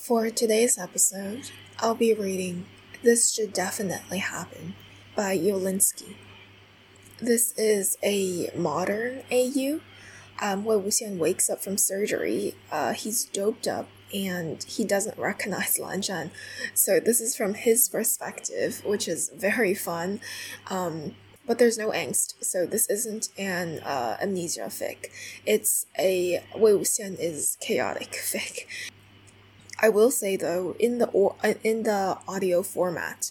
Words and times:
For 0.00 0.30
today's 0.30 0.78
episode, 0.78 1.50
I'll 1.78 1.94
be 1.94 2.14
reading 2.14 2.64
This 3.02 3.30
Should 3.34 3.52
Definitely 3.52 4.16
Happen 4.16 4.74
by 5.14 5.36
Yolinsky. 5.36 6.16
This 7.20 7.52
is 7.58 7.98
a 8.02 8.50
modern 8.56 9.24
AU 9.30 9.80
um, 10.40 10.64
where 10.64 10.78
Wuxian 10.78 11.18
wakes 11.18 11.50
up 11.50 11.62
from 11.62 11.76
surgery. 11.76 12.54
Uh, 12.72 12.94
he's 12.94 13.26
doped 13.26 13.68
up 13.68 13.88
and 14.12 14.62
he 14.64 14.84
doesn't 14.84 15.18
recognize 15.18 15.78
Lan 15.78 16.00
Zhan. 16.00 16.30
So, 16.72 16.98
this 16.98 17.20
is 17.20 17.36
from 17.36 17.52
his 17.52 17.86
perspective, 17.86 18.82
which 18.86 19.06
is 19.06 19.30
very 19.36 19.74
fun. 19.74 20.20
Um, 20.70 21.14
but 21.46 21.58
there's 21.58 21.76
no 21.76 21.90
angst, 21.90 22.42
so 22.42 22.64
this 22.64 22.88
isn't 22.88 23.28
an 23.36 23.80
uh, 23.80 24.16
amnesia 24.22 24.68
fic. 24.68 25.08
It's 25.44 25.84
a 25.98 26.42
Wei 26.56 26.72
Wuxian 26.72 27.18
is 27.18 27.58
chaotic 27.60 28.12
fic. 28.12 28.64
I 29.82 29.88
will 29.88 30.10
say 30.10 30.36
though, 30.36 30.76
in 30.78 30.98
the 30.98 31.06
or, 31.08 31.36
uh, 31.42 31.54
in 31.64 31.84
the 31.84 32.18
audio 32.28 32.62
format, 32.62 33.30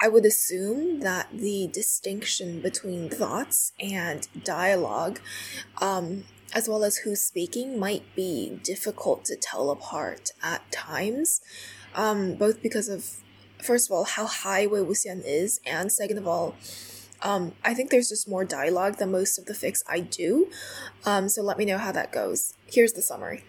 I 0.00 0.08
would 0.08 0.24
assume 0.24 1.00
that 1.00 1.28
the 1.32 1.68
distinction 1.70 2.60
between 2.62 3.10
thoughts 3.10 3.72
and 3.78 4.26
dialogue, 4.44 5.20
um, 5.80 6.24
as 6.54 6.68
well 6.68 6.84
as 6.84 6.98
who's 6.98 7.20
speaking, 7.20 7.78
might 7.78 8.14
be 8.14 8.60
difficult 8.62 9.24
to 9.26 9.36
tell 9.36 9.70
apart 9.70 10.30
at 10.42 10.70
times, 10.72 11.42
um, 11.94 12.36
both 12.36 12.62
because 12.62 12.88
of, 12.88 13.16
first 13.62 13.90
of 13.90 13.94
all, 13.94 14.04
how 14.04 14.26
high 14.26 14.66
Wei 14.66 14.80
Wuxian 14.80 15.22
is, 15.24 15.60
and 15.66 15.92
second 15.92 16.16
of 16.16 16.26
all, 16.26 16.54
um, 17.20 17.52
I 17.62 17.74
think 17.74 17.90
there's 17.90 18.08
just 18.08 18.26
more 18.26 18.46
dialogue 18.46 18.96
than 18.96 19.12
most 19.12 19.38
of 19.38 19.44
the 19.44 19.52
fics 19.52 19.82
I 19.86 20.00
do. 20.00 20.50
Um, 21.04 21.28
so 21.28 21.42
let 21.42 21.58
me 21.58 21.66
know 21.66 21.76
how 21.76 21.92
that 21.92 22.10
goes. 22.12 22.54
Here's 22.66 22.94
the 22.94 23.02
summary. 23.02 23.44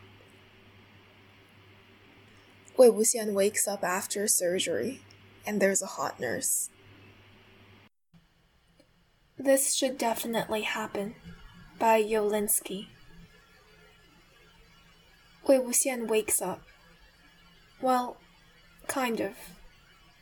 Wei 2.77 2.88
Wuxian 2.88 3.34
wakes 3.34 3.67
up 3.67 3.84
after 3.84 4.27
surgery, 4.27 5.01
and 5.46 5.62
there's 5.62 5.82
a 5.82 5.87
hot 5.98 6.20
nurse. 6.20 6.70
This 9.37 9.73
should 9.76 9.98
definitely 9.98 10.62
happen. 10.62 11.15
By 11.79 12.01
Yolinsky. 12.01 12.87
Wei 15.48 15.57
Wuxian 15.57 16.07
wakes 16.07 16.41
up. 16.41 16.62
Well, 17.81 18.18
kind 18.87 19.20
of. 19.20 19.34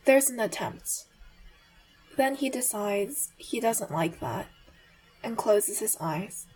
There's 0.05 0.29
an 0.29 0.39
attempt. 0.39 1.05
Then 2.15 2.35
he 2.35 2.49
decides 2.49 3.31
he 3.37 3.59
doesn't 3.59 3.91
like 3.91 4.19
that 4.21 4.47
and 5.23 5.37
closes 5.37 5.79
his 5.79 5.97
eyes. 5.99 6.47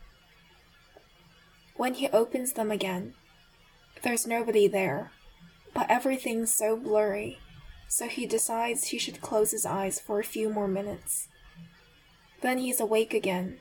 When 1.75 1.95
he 1.95 2.07
opens 2.09 2.53
them 2.53 2.71
again, 2.71 3.13
there's 4.03 4.25
nobody 4.25 4.67
there, 4.67 5.11
but 5.73 5.89
everything's 5.89 6.53
so 6.53 6.75
blurry, 6.77 7.39
so 7.87 8.07
he 8.07 8.25
decides 8.25 8.87
he 8.87 8.97
should 8.97 9.21
close 9.21 9.51
his 9.51 9.65
eyes 9.65 9.99
for 9.99 10.19
a 10.19 10.23
few 10.23 10.49
more 10.49 10.67
minutes. 10.67 11.27
Then 12.41 12.57
he's 12.57 12.79
awake 12.79 13.13
again, 13.13 13.59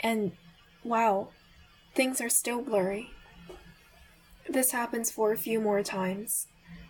and 0.00 0.32
wow, 0.82 1.28
things 1.94 2.20
are 2.20 2.28
still 2.28 2.62
blurry. 2.62 3.10
This 4.48 4.72
happens 4.72 5.10
for 5.10 5.32
a 5.32 5.38
few 5.38 5.60
more 5.60 5.82
times, 5.82 6.48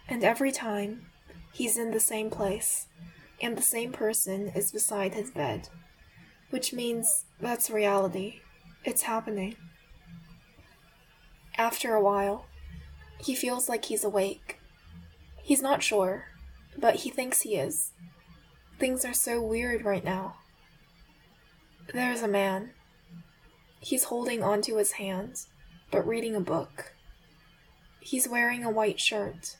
and 0.08 0.24
every 0.24 0.52
time, 0.52 1.06
he's 1.52 1.76
in 1.76 1.90
the 1.90 2.00
same 2.00 2.30
place, 2.30 2.86
and 3.40 3.56
the 3.56 3.62
same 3.62 3.92
person 3.92 4.48
is 4.54 4.72
beside 4.72 5.14
his 5.14 5.30
bed, 5.30 5.68
which 6.50 6.72
means 6.72 7.26
that's 7.40 7.70
reality. 7.70 8.40
It's 8.84 9.02
happening. 9.02 9.56
After 11.58 11.94
a 11.94 12.02
while, 12.02 12.46
he 13.22 13.34
feels 13.34 13.68
like 13.68 13.86
he's 13.86 14.04
awake. 14.04 14.58
He's 15.42 15.62
not 15.62 15.82
sure, 15.82 16.28
but 16.76 16.96
he 16.96 17.10
thinks 17.10 17.42
he 17.42 17.56
is. 17.56 17.92
Things 18.78 19.04
are 19.04 19.12
so 19.12 19.42
weird 19.42 19.84
right 19.84 20.04
now. 20.04 20.36
There's 21.92 22.22
a 22.22 22.28
man. 22.28 22.70
He's 23.80 24.04
holding 24.04 24.42
onto 24.42 24.76
his 24.76 24.92
hand, 24.92 25.46
but 25.90 26.06
reading 26.06 26.34
a 26.34 26.40
book. 26.40 26.94
He's 28.00 28.28
wearing 28.28 28.64
a 28.64 28.70
white 28.70 29.00
shirt. 29.00 29.56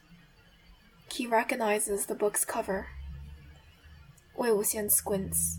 He 1.13 1.27
recognizes 1.27 2.07
the 2.07 2.15
book's 2.15 2.45
cover. 2.45 2.87
Wei 4.37 4.49
Wuxian 4.49 4.91
squints. 4.91 5.59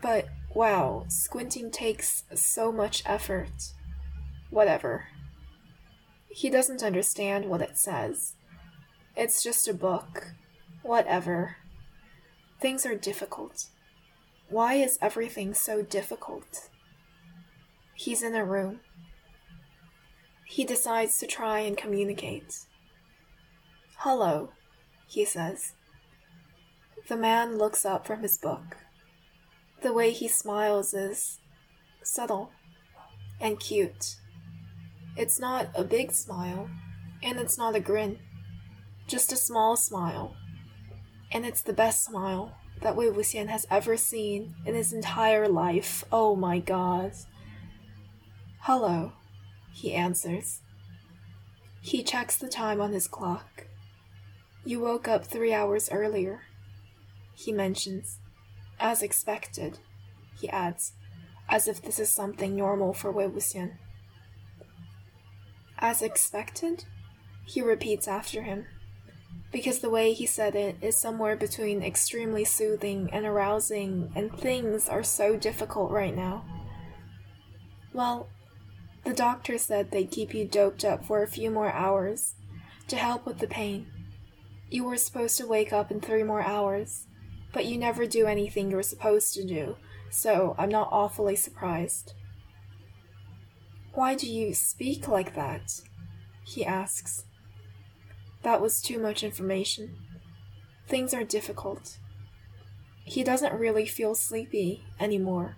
But 0.00 0.26
wow, 0.54 1.06
squinting 1.08 1.70
takes 1.70 2.24
so 2.34 2.70
much 2.70 3.02
effort. 3.06 3.72
Whatever. 4.50 5.06
He 6.34 6.48
doesn't 6.48 6.82
understand 6.82 7.44
what 7.44 7.60
it 7.60 7.76
says. 7.76 8.34
It's 9.16 9.42
just 9.42 9.68
a 9.68 9.74
book. 9.74 10.28
Whatever. 10.82 11.56
Things 12.60 12.86
are 12.86 12.96
difficult. 12.96 13.66
Why 14.48 14.74
is 14.74 14.98
everything 15.02 15.52
so 15.52 15.82
difficult? 15.82 16.70
He's 17.94 18.22
in 18.22 18.34
a 18.34 18.44
room. 18.44 18.80
He 20.46 20.64
decides 20.64 21.18
to 21.18 21.26
try 21.26 21.60
and 21.60 21.76
communicate. 21.76 22.66
Hello, 23.98 24.50
he 25.06 25.24
says. 25.24 25.74
The 27.08 27.16
man 27.16 27.58
looks 27.58 27.84
up 27.84 28.06
from 28.06 28.22
his 28.22 28.38
book. 28.38 28.78
The 29.82 29.92
way 29.92 30.10
he 30.10 30.28
smiles 30.28 30.94
is 30.94 31.40
subtle 32.02 32.52
and 33.40 33.60
cute. 33.60 34.16
It's 35.16 35.38
not 35.38 35.68
a 35.74 35.84
big 35.84 36.12
smile, 36.12 36.70
and 37.22 37.38
it's 37.38 37.58
not 37.58 37.76
a 37.76 37.80
grin, 37.80 38.18
just 39.06 39.32
a 39.32 39.36
small 39.36 39.76
smile. 39.76 40.34
And 41.30 41.44
it's 41.44 41.62
the 41.62 41.72
best 41.72 42.04
smile 42.04 42.56
that 42.80 42.96
Wei 42.96 43.06
Wuxian 43.06 43.48
has 43.48 43.66
ever 43.70 43.96
seen 43.96 44.54
in 44.64 44.74
his 44.74 44.92
entire 44.92 45.48
life. 45.48 46.04
Oh 46.10 46.34
my 46.34 46.58
god. 46.58 47.12
Hello, 48.60 49.12
he 49.72 49.92
answers. 49.92 50.60
He 51.80 52.02
checks 52.02 52.36
the 52.36 52.48
time 52.48 52.80
on 52.80 52.92
his 52.92 53.08
clock. 53.08 53.66
You 54.64 54.80
woke 54.80 55.08
up 55.08 55.24
three 55.24 55.52
hours 55.52 55.90
earlier, 55.90 56.42
he 57.34 57.52
mentions. 57.52 58.18
As 58.78 59.02
expected, 59.02 59.78
he 60.40 60.48
adds, 60.48 60.92
as 61.48 61.68
if 61.68 61.82
this 61.82 61.98
is 61.98 62.08
something 62.08 62.56
normal 62.56 62.94
for 62.94 63.10
Wei 63.10 63.26
Wuxian. 63.26 63.78
As 65.82 66.00
expected? 66.00 66.84
He 67.44 67.60
repeats 67.60 68.06
after 68.06 68.42
him, 68.42 68.66
because 69.50 69.80
the 69.80 69.90
way 69.90 70.12
he 70.12 70.26
said 70.26 70.54
it 70.54 70.76
is 70.80 70.96
somewhere 70.96 71.34
between 71.34 71.82
extremely 71.82 72.44
soothing 72.44 73.10
and 73.12 73.26
arousing, 73.26 74.12
and 74.14 74.32
things 74.32 74.88
are 74.88 75.02
so 75.02 75.36
difficult 75.36 75.90
right 75.90 76.14
now. 76.14 76.44
Well, 77.92 78.28
the 79.04 79.12
doctor 79.12 79.58
said 79.58 79.90
they'd 79.90 80.12
keep 80.12 80.32
you 80.32 80.46
doped 80.46 80.84
up 80.84 81.04
for 81.04 81.20
a 81.20 81.26
few 81.26 81.50
more 81.50 81.72
hours 81.72 82.36
to 82.86 82.94
help 82.94 83.26
with 83.26 83.40
the 83.40 83.48
pain. 83.48 83.88
You 84.70 84.84
were 84.84 84.96
supposed 84.96 85.36
to 85.38 85.48
wake 85.48 85.72
up 85.72 85.90
in 85.90 86.00
three 86.00 86.22
more 86.22 86.42
hours, 86.42 87.08
but 87.52 87.66
you 87.66 87.76
never 87.76 88.06
do 88.06 88.26
anything 88.26 88.70
you're 88.70 88.84
supposed 88.84 89.34
to 89.34 89.44
do, 89.44 89.74
so 90.10 90.54
I'm 90.56 90.70
not 90.70 90.90
awfully 90.92 91.34
surprised. 91.34 92.14
Why 93.94 94.14
do 94.14 94.26
you 94.30 94.54
speak 94.54 95.08
like 95.08 95.34
that? 95.34 95.80
he 96.44 96.64
asks. 96.64 97.24
That 98.42 98.60
was 98.60 98.82
too 98.82 98.98
much 98.98 99.22
information. 99.22 99.96
Things 100.88 101.14
are 101.14 101.24
difficult. 101.24 101.98
He 103.04 103.22
doesn't 103.22 103.58
really 103.58 103.86
feel 103.86 104.14
sleepy 104.14 104.84
anymore, 104.98 105.56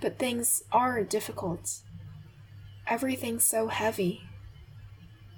but 0.00 0.18
things 0.18 0.62
are 0.72 1.02
difficult. 1.04 1.82
Everything's 2.86 3.44
so 3.44 3.68
heavy. 3.68 4.22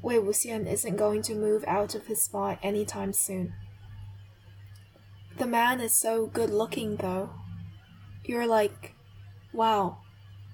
Wei 0.03 0.17
Wuxian 0.17 0.71
isn't 0.71 0.97
going 0.97 1.23
to 1.23 1.35
move 1.35 1.65
out 1.67 1.95
of 1.95 2.07
his 2.07 2.23
spot 2.23 2.59
anytime 2.63 3.13
soon. 3.13 3.55
The 5.37 5.47
man 5.47 5.81
is 5.81 5.95
so 5.95 6.27
good 6.27 6.51
looking, 6.51 6.97
though. 6.97 7.31
You're 8.25 8.47
like, 8.47 8.95
wow, 9.53 9.99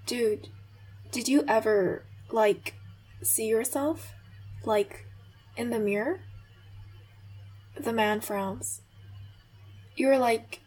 dude, 0.07 0.49
did 1.11 1.29
you 1.29 1.45
ever, 1.49 2.05
like, 2.31 2.75
see 3.23 3.47
yourself? 3.47 4.13
Like, 4.65 5.07
in 5.57 5.71
the 5.71 5.79
mirror? 5.79 6.21
The 7.79 7.93
man 7.93 8.21
frowns. 8.21 8.83
You're 9.97 10.19
like, 10.19 10.61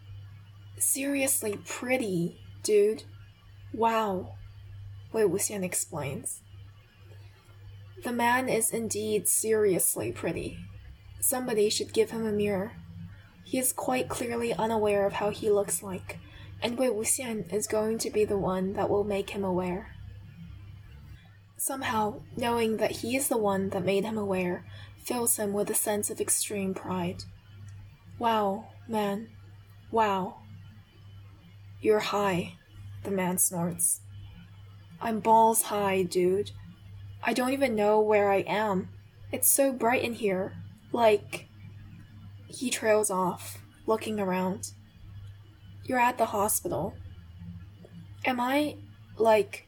seriously 0.77 1.59
pretty, 1.65 2.39
dude. 2.63 3.03
Wow. 3.73 4.35
Wei 5.11 5.23
Wuxian 5.23 5.63
explains. 5.63 6.41
The 8.03 8.11
man 8.11 8.47
is 8.47 8.71
indeed 8.71 9.27
seriously 9.27 10.11
pretty. 10.11 10.57
Somebody 11.19 11.69
should 11.69 11.93
give 11.93 12.11
him 12.11 12.25
a 12.25 12.31
mirror. 12.31 12.71
He 13.43 13.57
is 13.57 13.73
quite 13.73 14.09
clearly 14.09 14.53
unaware 14.53 15.05
of 15.05 15.13
how 15.13 15.31
he 15.31 15.49
looks 15.49 15.83
like, 15.83 16.19
and 16.61 16.77
Wei 16.77 16.87
Wuxian 16.87 17.51
is 17.51 17.67
going 17.67 17.97
to 17.99 18.09
be 18.09 18.23
the 18.23 18.37
one 18.37 18.73
that 18.73 18.89
will 18.89 19.03
make 19.03 19.31
him 19.31 19.43
aware. 19.43 19.95
Somehow, 21.59 22.21
knowing 22.37 22.77
that 22.77 22.91
he 22.91 23.17
is 23.17 23.27
the 23.27 23.37
one 23.37 23.69
that 23.71 23.83
made 23.83 24.05
him 24.05 24.17
aware 24.17 24.65
fills 25.03 25.35
him 25.35 25.51
with 25.51 25.69
a 25.69 25.75
sense 25.75 26.09
of 26.09 26.21
extreme 26.21 26.73
pride. 26.73 27.25
Wow, 28.17 28.69
man. 28.87 29.27
Wow. 29.91 30.37
You're 31.81 31.99
high, 31.99 32.53
the 33.03 33.11
man 33.11 33.37
snorts. 33.37 33.99
I'm 35.01 35.19
balls 35.19 35.63
high, 35.63 36.03
dude. 36.03 36.51
I 37.23 37.33
don't 37.33 37.51
even 37.51 37.75
know 37.75 37.99
where 37.99 38.31
I 38.31 38.37
am. 38.47 38.87
It's 39.33 39.49
so 39.49 39.73
bright 39.73 40.03
in 40.03 40.13
here. 40.13 40.53
Like. 40.93 41.47
He 42.47 42.69
trails 42.69 43.11
off, 43.11 43.59
looking 43.85 44.17
around. 44.17 44.71
You're 45.83 45.99
at 45.99 46.17
the 46.17 46.27
hospital. 46.27 46.95
Am 48.23 48.39
I, 48.39 48.77
like, 49.17 49.67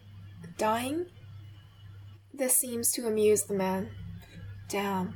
dying? 0.58 1.08
This 2.42 2.58
seems 2.58 2.92
to 2.94 3.06
amuse 3.06 3.44
the 3.44 3.54
man. 3.54 3.92
Damn. 4.68 5.14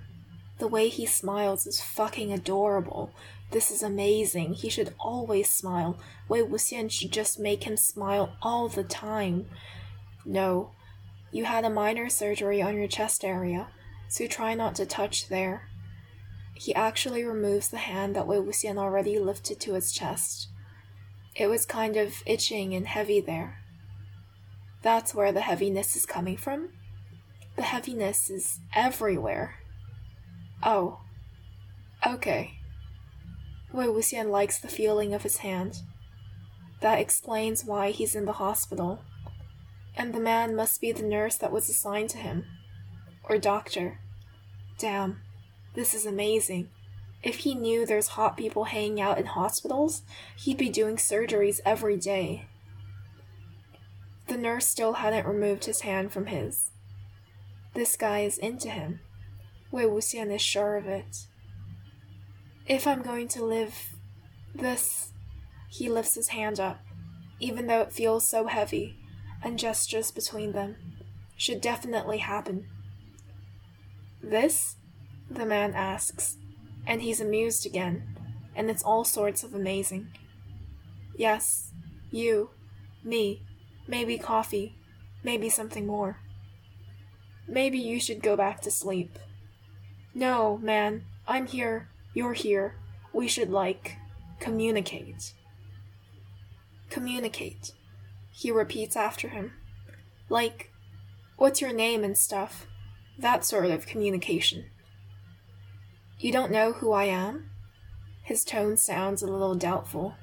The 0.60 0.68
way 0.68 0.89
he 0.89 1.07
smiles 1.07 1.66
is 1.66 1.81
fucking 1.81 2.31
adorable. 2.31 3.10
This 3.50 3.72
is 3.72 3.81
amazing. 3.81 4.54
He 4.54 4.69
should 4.69 4.94
always 5.00 5.50
smile. 5.50 5.98
Wei 6.30 6.44
Wuxian 6.44 6.92
should 6.92 7.12
just 7.12 7.39
make 7.39 7.63
him 7.63 7.77
smile 7.77 8.36
all 8.44 8.69
the 8.69 8.83
time. 8.83 9.48
No. 10.24 10.69
You 11.31 11.45
had 11.45 11.66
a 11.66 11.69
minor 11.72 12.10
surgery 12.10 12.62
on 12.62 12.75
your 12.75 12.88
chest 12.88 13.25
area, 13.25 13.69
so 14.07 14.27
try 14.27 14.54
not 14.54 14.75
to 14.75 14.86
touch 14.86 15.27
there. 15.27 15.68
He 16.54 16.75
actually 16.75 17.24
removes 17.24 17.69
the 17.69 17.77
hand 17.77 18.16
that 18.16 18.27
Wei 18.27 18.38
Wuxian 18.38 18.77
already 18.77 19.18
lifted 19.18 19.60
to 19.62 19.74
his 19.74 19.92
chest. 19.92 20.50
It 21.36 21.48
was 21.48 21.66
kind 21.66 21.98
of 21.98 22.22
itching 22.27 22.75
and 22.75 22.86
heavy 22.86 23.19
there. 23.19 23.63
That's 24.83 25.16
where 25.16 25.31
the 25.31 25.42
heaviness 25.42 25.95
is 25.95 26.06
coming 26.06 26.38
from? 26.38 26.69
The 27.56 27.63
heaviness 27.63 28.30
is 28.30 28.60
everywhere. 28.74 29.56
Oh. 30.62 31.00
Okay. 32.06 32.60
Wei 33.72 33.86
Wuxian 33.86 34.30
likes 34.30 34.60
the 34.60 34.68
feeling 34.68 35.13
of 35.13 35.24
his 35.24 35.38
hand. 35.38 35.81
That 36.81 37.00
explains 37.00 37.66
why 37.66 37.92
he's 37.92 38.16
in 38.16 38.25
the 38.25 38.34
hospital. 38.34 39.02
And 39.96 40.13
the 40.13 40.19
man 40.19 40.56
must 40.56 40.81
be 40.81 40.92
the 40.92 41.04
nurse 41.04 41.38
that 41.38 41.52
was 41.52 41.69
assigned 41.69 42.10
to 42.12 42.18
him. 42.18 42.46
Or 43.24 43.38
doctor. 43.38 44.00
Damn. 44.78 45.22
This 45.74 45.94
is 45.94 46.06
amazing. 46.06 46.69
If 47.24 47.38
he 47.38 47.56
knew 47.56 47.86
there's 47.86 48.10
hot 48.10 48.38
people 48.38 48.66
hanging 48.66 49.01
out 49.01 49.18
in 49.18 49.25
hospitals, 49.25 50.04
he'd 50.36 50.58
be 50.58 50.69
doing 50.69 50.98
surgeries 50.98 51.60
every 51.66 51.98
day. 51.98 52.46
The 54.28 54.38
nurse 54.38 54.68
still 54.68 54.94
hadn't 54.94 55.25
removed 55.25 55.66
his 55.66 55.81
hand 55.81 56.12
from 56.12 56.28
his. 56.28 56.72
This 57.75 57.98
guy 57.98 58.19
is 58.19 58.38
into 58.38 58.69
him. 58.69 59.01
Wei 59.69 59.83
Wuxian 59.83 60.33
is 60.33 60.42
sure 60.42 60.77
of 60.77 60.88
it. 60.88 61.27
If 62.66 62.88
I'm 62.88 63.01
going 63.01 63.27
to 63.30 63.44
live 63.44 63.94
this, 64.56 65.12
he 65.69 65.89
lifts 65.89 66.16
his 66.16 66.30
hand 66.30 66.57
up, 66.57 66.80
even 67.38 67.68
though 67.68 67.81
it 67.81 67.92
feels 67.92 68.25
so 68.25 68.48
heavy, 68.48 68.98
and 69.44 69.60
gestures 69.60 70.10
between 70.10 70.54
them. 70.54 70.77
Should 71.36 71.60
definitely 71.60 72.19
happen. 72.19 72.69
This? 74.24 74.77
The 75.30 75.45
man 75.45 75.74
asks, 75.74 76.38
and 76.88 77.01
he's 77.01 77.19
amused 77.19 77.66
again, 77.66 78.16
and 78.56 78.69
it's 78.69 78.83
all 78.83 79.04
sorts 79.04 79.44
of 79.44 79.54
amazing. 79.54 80.07
Yes, 81.18 81.74
you, 82.10 82.51
me, 83.04 83.42
maybe 83.86 84.18
coffee, 84.18 84.77
maybe 85.25 85.50
something 85.50 85.86
more. 85.86 86.22
Maybe 87.48 87.78
you 87.78 88.00
should 88.00 88.22
go 88.22 88.36
back 88.36 88.62
to 88.62 88.72
sleep. 88.72 89.18
No, 90.14 90.58
man, 90.58 91.06
I'm 91.28 91.48
here 91.48 91.90
you're 92.16 92.34
here. 92.34 92.78
We 93.14 93.28
should, 93.28 93.52
like, 93.52 93.98
communicate. 94.40 95.34
Communicate. 96.90 97.74
He 98.32 98.52
repeats 98.52 98.96
after 98.96 99.28
him. 99.28 99.52
Like, 100.30 100.72
what's 101.36 101.62
your 101.62 101.74
name 101.74 102.04
and 102.04 102.18
stuff? 102.18 102.68
That 103.20 103.44
sort 103.44 103.66
of 103.66 103.86
communication. 103.86 104.66
You 106.18 106.32
don't 106.32 106.52
know 106.52 106.72
who 106.72 106.94
I 106.94 107.04
am? 107.04 107.50
His 108.24 108.46
tone 108.46 108.78
sounds 108.78 109.22
a 109.22 109.28
little 109.28 109.56
doubtful. 109.56 110.16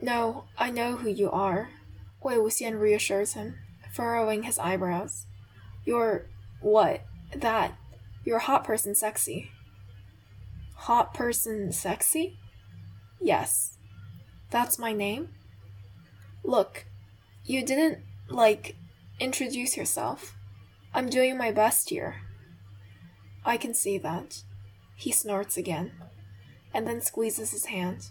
No, 0.00 0.44
I 0.58 0.70
know 0.70 0.96
who 0.96 1.08
you 1.08 1.30
are, 1.30 1.70
Wei 2.22 2.34
Wuxian 2.34 2.78
reassures 2.78 3.32
him, 3.32 3.56
furrowing 3.90 4.42
his 4.42 4.58
eyebrows. 4.58 5.26
You're 5.88 6.26
what? 6.60 7.00
That. 7.34 7.78
You're 8.22 8.36
a 8.36 8.42
hot 8.42 8.62
person 8.62 8.94
sexy. 8.94 9.50
Hot 10.74 11.14
person 11.14 11.72
sexy? 11.72 12.36
Yes. 13.22 13.78
That's 14.50 14.78
my 14.78 14.92
name? 14.92 15.30
Look, 16.44 16.84
you 17.42 17.64
didn't, 17.64 18.00
like, 18.28 18.76
introduce 19.18 19.78
yourself. 19.78 20.36
I'm 20.92 21.08
doing 21.08 21.38
my 21.38 21.52
best 21.52 21.88
here. 21.88 22.16
I 23.42 23.56
can 23.56 23.72
see 23.72 23.96
that. 23.96 24.42
He 24.94 25.10
snorts 25.10 25.56
again, 25.56 25.92
and 26.74 26.86
then 26.86 27.00
squeezes 27.00 27.52
his 27.52 27.64
hand, 27.64 28.10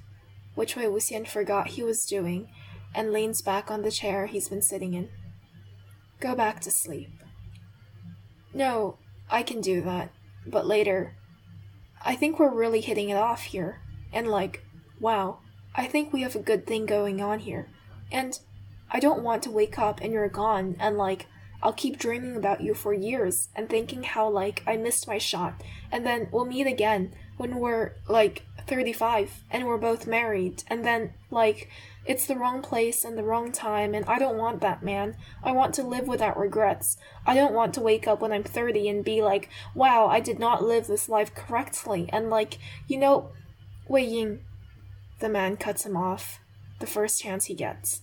which 0.56 0.76
Wei 0.76 0.86
Wuxian 0.86 1.28
forgot 1.28 1.68
he 1.68 1.84
was 1.84 2.08
doing, 2.08 2.50
and 2.96 3.14
leans 3.14 3.44
back 3.44 3.70
on 3.70 3.84
the 3.84 3.92
chair 3.92 4.26
he's 4.26 4.50
been 4.50 4.64
sitting 4.64 4.96
in. 4.96 5.10
Go 6.20 6.34
back 6.34 6.60
to 6.62 6.72
sleep. 6.72 7.12
No, 8.58 8.98
I 9.30 9.44
can 9.44 9.62
do 9.62 9.82
that, 9.82 10.10
but 10.48 10.66
later, 10.66 11.16
I 12.04 12.16
think 12.16 12.40
we're 12.40 12.52
really 12.52 12.82
hitting 12.82 13.10
it 13.10 13.16
off 13.16 13.44
here. 13.44 13.82
And 14.12 14.28
like, 14.28 14.64
wow, 15.00 15.38
I 15.76 15.86
think 15.86 16.12
we 16.12 16.24
have 16.24 16.36
a 16.36 16.40
good 16.40 16.66
thing 16.66 16.88
going 16.88 17.22
on 17.22 17.38
here. 17.38 17.70
And 18.12 18.40
I 18.90 19.00
don't 19.00 19.22
want 19.22 19.44
to 19.44 19.52
wake 19.52 19.78
up 19.78 20.02
and 20.02 20.12
you're 20.12 20.28
gone 20.28 20.76
and 20.80 20.98
like, 20.98 21.28
I'll 21.62 21.72
keep 21.72 22.00
dreaming 22.00 22.36
about 22.36 22.62
you 22.62 22.74
for 22.74 22.96
years 22.96 23.50
and 23.56 23.70
thinking 23.70 24.02
how 24.02 24.28
like 24.28 24.64
I 24.66 24.76
missed 24.76 25.08
my 25.08 25.20
shot. 25.20 25.62
And 25.92 26.04
then 26.04 26.28
we'll 26.32 26.46
meet 26.46 26.66
again 26.66 27.14
when 27.38 27.58
we're 27.58 27.94
like 28.10 28.42
35 28.66 29.44
and 29.52 29.68
we're 29.68 29.78
both 29.78 30.08
married. 30.08 30.64
And 30.66 30.84
then 30.84 31.14
like 31.30 31.70
it's 32.08 32.26
the 32.26 32.38
wrong 32.38 32.62
place 32.62 33.04
and 33.04 33.18
the 33.18 33.24
wrong 33.24 33.52
time, 33.52 33.94
and 33.94 34.06
I 34.06 34.18
don't 34.18 34.38
want 34.38 34.62
that, 34.62 34.82
man. 34.82 35.18
I 35.44 35.52
want 35.52 35.74
to 35.76 35.84
live 35.84 36.08
without 36.08 36.40
regrets. 36.40 36.98
I 37.26 37.36
don't 37.36 37.54
want 37.54 37.74
to 37.74 37.82
wake 37.82 38.08
up 38.08 38.22
when 38.22 38.32
I'm 38.32 38.44
30 38.44 38.88
and 38.88 39.04
be 39.04 39.22
like, 39.22 39.50
wow, 39.76 40.08
I 40.08 40.22
did 40.22 40.40
not 40.40 40.64
live 40.64 40.88
this 40.88 41.10
life 41.10 41.36
correctly. 41.36 42.10
And, 42.14 42.30
like, 42.30 42.60
you 42.88 42.98
know, 42.98 43.32
Wei 43.88 44.06
Ying. 44.06 44.40
The 45.20 45.30
man 45.30 45.58
cuts 45.58 45.86
him 45.86 45.98
off 45.98 46.40
the 46.80 46.88
first 46.88 47.22
chance 47.22 47.46
he 47.46 47.56
gets. 47.56 48.02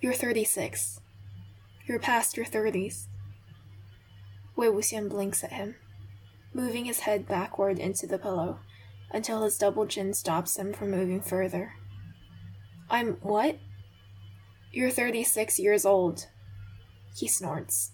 You're 0.00 0.12
36. 0.12 1.00
You're 1.86 1.98
past 1.98 2.36
your 2.36 2.46
30s. 2.46 3.06
Wei 4.54 4.68
Wuxian 4.68 5.08
blinks 5.08 5.42
at 5.42 5.52
him, 5.52 5.74
moving 6.52 6.84
his 6.84 7.00
head 7.00 7.26
backward 7.26 7.78
into 7.78 8.06
the 8.06 8.18
pillow 8.18 8.60
until 9.10 9.42
his 9.42 9.58
double 9.58 9.86
chin 9.86 10.14
stops 10.14 10.56
him 10.56 10.72
from 10.72 10.90
moving 10.90 11.20
further. 11.20 11.72
I'm 12.92 13.14
what? 13.22 13.56
You're 14.70 14.90
36 14.90 15.58
years 15.58 15.86
old. 15.86 16.26
He 17.16 17.26
snorts. 17.26 17.92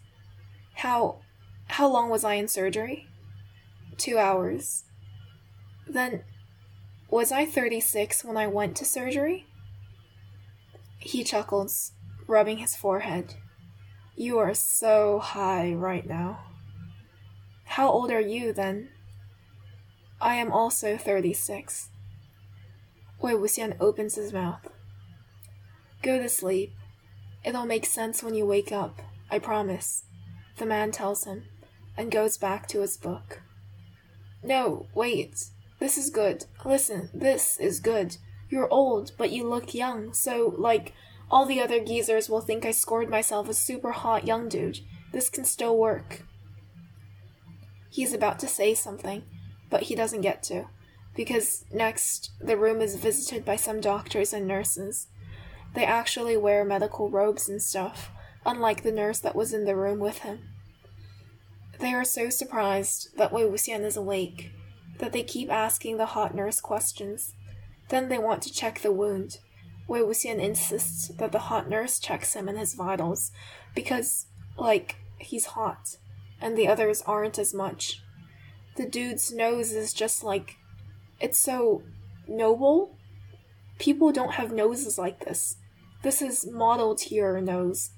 How. 0.74 1.20
how 1.68 1.88
long 1.88 2.10
was 2.10 2.24
I 2.24 2.34
in 2.34 2.48
surgery? 2.48 3.06
Two 3.96 4.18
hours. 4.18 4.82
Then. 5.86 6.24
was 7.08 7.30
I 7.30 7.46
36 7.46 8.24
when 8.24 8.36
I 8.36 8.48
went 8.48 8.76
to 8.78 8.84
surgery? 8.84 9.46
He 10.98 11.22
chuckles, 11.22 11.92
rubbing 12.26 12.58
his 12.58 12.74
forehead. 12.74 13.34
You 14.16 14.38
are 14.38 14.52
so 14.52 15.20
high 15.20 15.74
right 15.74 16.08
now. 16.08 16.40
How 17.66 17.88
old 17.88 18.10
are 18.10 18.20
you 18.20 18.52
then? 18.52 18.88
I 20.20 20.34
am 20.34 20.50
also 20.50 20.96
36. 20.96 21.90
Wei 23.22 23.34
Wuxian 23.34 23.76
opens 23.78 24.16
his 24.16 24.32
mouth. 24.32 24.68
Go 26.02 26.18
to 26.18 26.28
sleep. 26.28 26.72
It'll 27.44 27.66
make 27.66 27.86
sense 27.86 28.22
when 28.22 28.34
you 28.34 28.46
wake 28.46 28.72
up, 28.72 29.00
I 29.30 29.38
promise, 29.38 30.04
the 30.56 30.66
man 30.66 30.92
tells 30.92 31.24
him, 31.24 31.44
and 31.96 32.10
goes 32.10 32.36
back 32.36 32.68
to 32.68 32.80
his 32.80 32.96
book. 32.96 33.42
No, 34.42 34.86
wait. 34.94 35.50
This 35.80 35.96
is 35.96 36.10
good. 36.10 36.44
Listen, 36.64 37.08
this 37.14 37.58
is 37.58 37.80
good. 37.80 38.16
You're 38.50 38.72
old, 38.72 39.12
but 39.16 39.30
you 39.30 39.46
look 39.46 39.74
young, 39.74 40.12
so, 40.12 40.54
like, 40.56 40.92
all 41.30 41.46
the 41.46 41.60
other 41.60 41.78
geezers 41.84 42.28
will 42.28 42.40
think 42.40 42.64
I 42.64 42.70
scored 42.70 43.08
myself 43.08 43.48
a 43.48 43.54
super 43.54 43.92
hot 43.92 44.26
young 44.26 44.48
dude. 44.48 44.80
This 45.12 45.28
can 45.28 45.44
still 45.44 45.76
work. 45.76 46.24
He's 47.90 48.12
about 48.12 48.38
to 48.40 48.48
say 48.48 48.74
something, 48.74 49.22
but 49.70 49.84
he 49.84 49.94
doesn't 49.94 50.22
get 50.22 50.42
to, 50.44 50.66
because 51.14 51.64
next, 51.72 52.30
the 52.40 52.56
room 52.56 52.80
is 52.80 52.96
visited 52.96 53.44
by 53.44 53.56
some 53.56 53.80
doctors 53.80 54.32
and 54.32 54.46
nurses 54.46 55.06
they 55.78 55.84
actually 55.84 56.36
wear 56.36 56.64
medical 56.64 57.08
robes 57.08 57.48
and 57.48 57.62
stuff, 57.62 58.10
unlike 58.44 58.82
the 58.82 58.90
nurse 58.90 59.20
that 59.20 59.36
was 59.36 59.54
in 59.54 59.64
the 59.64 59.76
room 59.76 60.00
with 60.00 60.18
him. 60.18 60.40
They 61.78 61.94
are 61.94 62.04
so 62.04 62.30
surprised 62.30 63.16
that 63.16 63.32
Wei 63.32 63.42
Wuxian 63.42 63.84
is 63.84 63.96
awake 63.96 64.50
that 64.98 65.12
they 65.12 65.22
keep 65.22 65.48
asking 65.48 65.96
the 65.96 66.06
hot 66.06 66.34
nurse 66.34 66.60
questions. 66.60 67.34
Then 67.90 68.08
they 68.08 68.18
want 68.18 68.42
to 68.42 68.52
check 68.52 68.80
the 68.80 68.90
wound. 68.90 69.38
Wei 69.86 70.00
Wuxian 70.00 70.40
insists 70.40 71.08
that 71.08 71.30
the 71.30 71.38
hot 71.38 71.68
nurse 71.68 72.00
checks 72.00 72.34
him 72.34 72.48
and 72.48 72.58
his 72.58 72.74
vitals 72.74 73.30
because, 73.72 74.26
like, 74.56 74.96
he's 75.18 75.46
hot, 75.46 75.96
and 76.40 76.58
the 76.58 76.66
others 76.66 77.02
aren't 77.06 77.38
as 77.38 77.54
much. 77.54 78.02
The 78.74 78.86
dude's 78.86 79.32
nose 79.32 79.72
is 79.72 79.92
just 79.92 80.24
like. 80.24 80.56
It's 81.20 81.38
so 81.38 81.82
noble. 82.26 82.96
People 83.78 84.10
don't 84.10 84.34
have 84.34 84.52
noses 84.52 84.98
like 84.98 85.24
this. 85.24 85.56
This 86.02 86.22
is 86.22 86.46
model 86.46 86.94
tier 86.94 87.40
nose. 87.40 87.90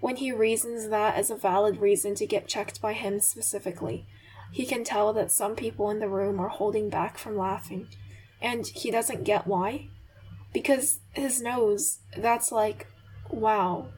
When 0.00 0.16
he 0.16 0.30
reasons 0.30 0.88
that 0.88 1.16
as 1.16 1.30
a 1.30 1.36
valid 1.36 1.80
reason 1.80 2.14
to 2.16 2.26
get 2.26 2.48
checked 2.48 2.80
by 2.80 2.92
him 2.92 3.20
specifically, 3.20 4.06
he 4.52 4.64
can 4.64 4.84
tell 4.84 5.12
that 5.12 5.32
some 5.32 5.56
people 5.56 5.90
in 5.90 5.98
the 5.98 6.08
room 6.08 6.38
are 6.38 6.48
holding 6.48 6.88
back 6.88 7.18
from 7.18 7.36
laughing, 7.36 7.88
and 8.40 8.66
he 8.66 8.90
doesn't 8.90 9.24
get 9.24 9.46
why. 9.46 9.88
Because 10.52 11.00
his 11.12 11.42
nose, 11.42 11.98
that's 12.16 12.52
like, 12.52 12.86
wow, 13.30 13.88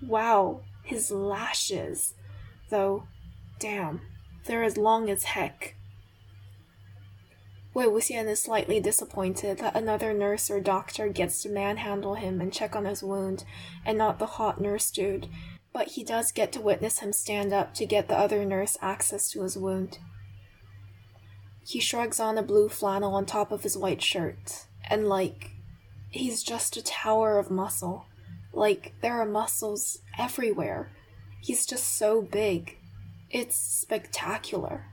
wow, 0.00 0.60
his 0.84 1.10
lashes. 1.10 2.14
Though, 2.70 3.04
damn, 3.58 4.00
they're 4.44 4.62
as 4.62 4.76
long 4.76 5.10
as 5.10 5.24
heck. 5.24 5.74
Wei 7.76 7.84
Wuxian 7.84 8.26
is 8.26 8.40
slightly 8.40 8.80
disappointed 8.80 9.58
that 9.58 9.76
another 9.76 10.14
nurse 10.14 10.50
or 10.50 10.60
doctor 10.60 11.08
gets 11.08 11.42
to 11.42 11.50
manhandle 11.50 12.14
him 12.14 12.40
and 12.40 12.50
check 12.50 12.74
on 12.74 12.86
his 12.86 13.02
wound, 13.02 13.44
and 13.84 13.98
not 13.98 14.18
the 14.18 14.24
hot 14.24 14.58
nurse 14.58 14.90
dude, 14.90 15.28
but 15.74 15.88
he 15.88 16.02
does 16.02 16.32
get 16.32 16.52
to 16.52 16.60
witness 16.62 17.00
him 17.00 17.12
stand 17.12 17.52
up 17.52 17.74
to 17.74 17.84
get 17.84 18.08
the 18.08 18.16
other 18.16 18.46
nurse 18.46 18.78
access 18.80 19.30
to 19.30 19.42
his 19.42 19.58
wound. 19.58 19.98
He 21.66 21.78
shrugs 21.78 22.18
on 22.18 22.38
a 22.38 22.42
blue 22.42 22.70
flannel 22.70 23.14
on 23.14 23.26
top 23.26 23.52
of 23.52 23.62
his 23.62 23.76
white 23.76 24.00
shirt, 24.00 24.64
and 24.88 25.06
like, 25.06 25.50
he's 26.08 26.42
just 26.42 26.78
a 26.78 26.82
tower 26.82 27.38
of 27.38 27.50
muscle. 27.50 28.06
Like, 28.54 28.94
there 29.02 29.20
are 29.20 29.26
muscles 29.26 29.98
everywhere. 30.18 30.92
He's 31.42 31.66
just 31.66 31.98
so 31.98 32.22
big. 32.22 32.78
It's 33.28 33.54
spectacular. 33.54 34.86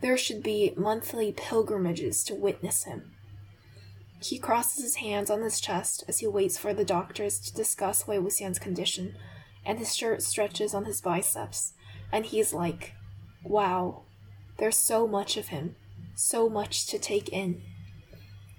There 0.00 0.16
should 0.16 0.42
be 0.42 0.74
monthly 0.76 1.32
pilgrimages 1.32 2.24
to 2.24 2.34
witness 2.34 2.84
him. 2.84 3.12
He 4.20 4.38
crosses 4.38 4.82
his 4.82 4.96
hands 4.96 5.30
on 5.30 5.42
his 5.42 5.60
chest 5.60 6.04
as 6.08 6.20
he 6.20 6.26
waits 6.26 6.56
for 6.56 6.72
the 6.72 6.84
doctors 6.84 7.38
to 7.40 7.52
discuss 7.52 8.06
Wei 8.06 8.16
Wuxian's 8.16 8.58
condition, 8.58 9.16
and 9.64 9.78
his 9.78 9.94
shirt 9.94 10.22
stretches 10.22 10.74
on 10.74 10.84
his 10.84 11.00
biceps, 11.00 11.74
and 12.12 12.26
he's 12.26 12.52
like, 12.52 12.94
wow, 13.42 14.04
there's 14.56 14.76
so 14.76 15.06
much 15.06 15.36
of 15.36 15.48
him, 15.48 15.76
so 16.14 16.48
much 16.48 16.86
to 16.86 16.98
take 16.98 17.28
in. 17.30 17.62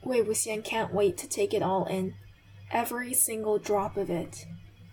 Wei 0.03 0.21
Wuxian 0.21 0.63
can't 0.63 0.93
wait 0.93 1.17
to 1.17 1.27
take 1.27 1.53
it 1.53 1.63
all 1.63 1.85
in, 1.85 2.13
every 2.71 3.13
single 3.13 3.57
drop 3.57 3.97
of 3.97 4.09
it, 4.09 4.45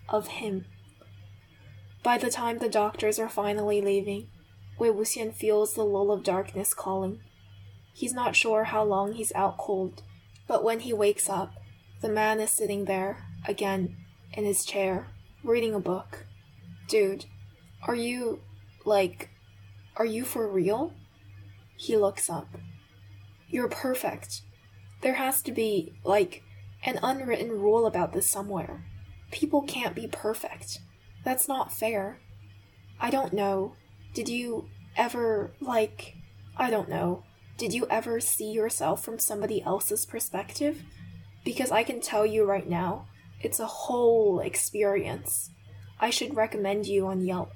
of 0.09 0.27
him. 0.27 0.65
By 2.01 2.17
the 2.17 2.31
time 2.31 2.57
the 2.57 2.69
doctors 2.69 3.19
are 3.19 3.29
finally 3.29 3.79
leaving, 3.79 4.27
Wei 4.79 4.89
Wuxian 4.89 5.33
feels 5.33 5.73
the 5.73 5.83
lull 5.83 6.11
of 6.11 6.23
darkness 6.23 6.73
calling. 6.73 7.19
He's 7.93 8.13
not 8.13 8.35
sure 8.35 8.65
how 8.65 8.83
long 8.83 9.13
he's 9.13 9.31
out 9.33 9.57
cold, 9.57 10.01
but 10.47 10.63
when 10.63 10.81
he 10.81 10.93
wakes 10.93 11.29
up, 11.29 11.53
the 12.01 12.09
man 12.09 12.39
is 12.39 12.49
sitting 12.49 12.85
there, 12.85 13.23
again, 13.47 13.95
in 14.33 14.45
his 14.45 14.65
chair, 14.65 15.07
reading 15.43 15.73
a 15.73 15.79
book. 15.79 16.25
Dude, 16.87 17.25
are 17.87 17.95
you, 17.95 18.41
like, 18.83 19.29
are 19.95 20.05
you 20.05 20.25
for 20.25 20.47
real? 20.47 20.93
He 21.77 21.95
looks 21.95 22.29
up. 22.29 22.47
You're 23.47 23.69
perfect. 23.69 24.41
There 25.01 25.13
has 25.15 25.41
to 25.43 25.51
be, 25.51 25.93
like, 26.03 26.43
an 26.83 26.99
unwritten 27.03 27.51
rule 27.51 27.85
about 27.85 28.13
this 28.13 28.29
somewhere. 28.29 28.85
People 29.31 29.61
can't 29.61 29.95
be 29.95 30.07
perfect. 30.07 30.79
That's 31.23 31.47
not 31.47 31.71
fair. 31.71 32.19
I 32.99 33.09
don't 33.09 33.33
know. 33.33 33.75
Did 34.13 34.29
you 34.29 34.69
ever, 34.95 35.51
like, 35.59 36.15
I 36.55 36.69
don't 36.69 36.89
know, 36.89 37.23
did 37.57 37.73
you 37.73 37.87
ever 37.89 38.19
see 38.19 38.51
yourself 38.51 39.03
from 39.03 39.19
somebody 39.19 39.61
else's 39.61 40.05
perspective? 40.05 40.83
Because 41.43 41.71
I 41.71 41.83
can 41.83 41.99
tell 41.99 42.25
you 42.25 42.45
right 42.45 42.69
now, 42.69 43.07
it's 43.41 43.59
a 43.59 43.65
whole 43.65 44.39
experience. 44.39 45.49
I 45.99 46.09
should 46.09 46.35
recommend 46.35 46.85
you 46.85 47.07
on 47.07 47.25
Yelp. 47.25 47.51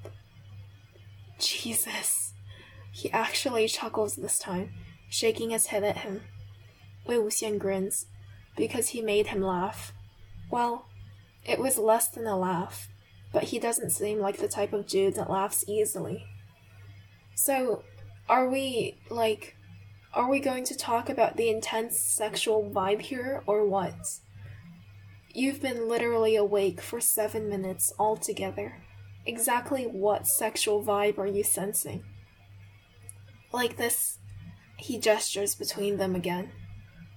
Jesus. 1.38 2.34
He 2.92 3.10
actually 3.12 3.68
chuckles 3.68 4.16
this 4.16 4.38
time, 4.38 4.72
shaking 5.08 5.50
his 5.50 5.66
head 5.66 5.84
at 5.84 5.98
him. 5.98 6.22
Wei 7.06 7.16
Wuxian 7.16 7.58
grins, 7.58 8.06
because 8.56 8.88
he 8.88 9.00
made 9.00 9.28
him 9.28 9.42
laugh. 9.42 9.92
Well, 10.50 10.86
it 11.44 11.58
was 11.58 11.78
less 11.78 12.08
than 12.08 12.26
a 12.26 12.36
laugh, 12.36 12.88
but 13.32 13.44
he 13.44 13.58
doesn't 13.58 13.90
seem 13.90 14.18
like 14.18 14.38
the 14.38 14.48
type 14.48 14.72
of 14.72 14.86
dude 14.86 15.14
that 15.14 15.30
laughs 15.30 15.64
easily. 15.68 16.26
So, 17.40 17.84
are 18.28 18.48
we, 18.48 18.98
like, 19.10 19.54
are 20.12 20.28
we 20.28 20.40
going 20.40 20.64
to 20.64 20.76
talk 20.76 21.08
about 21.08 21.36
the 21.36 21.48
intense 21.48 21.96
sexual 21.96 22.68
vibe 22.68 23.00
here, 23.00 23.44
or 23.46 23.64
what? 23.64 23.94
You've 25.32 25.62
been 25.62 25.88
literally 25.88 26.34
awake 26.34 26.80
for 26.80 27.00
seven 27.00 27.48
minutes 27.48 27.92
altogether. 27.96 28.82
Exactly 29.24 29.84
what 29.84 30.26
sexual 30.26 30.84
vibe 30.84 31.16
are 31.16 31.28
you 31.28 31.44
sensing? 31.44 32.02
Like 33.52 33.76
this, 33.76 34.18
he 34.76 34.98
gestures 34.98 35.54
between 35.54 35.96
them 35.96 36.16
again. 36.16 36.50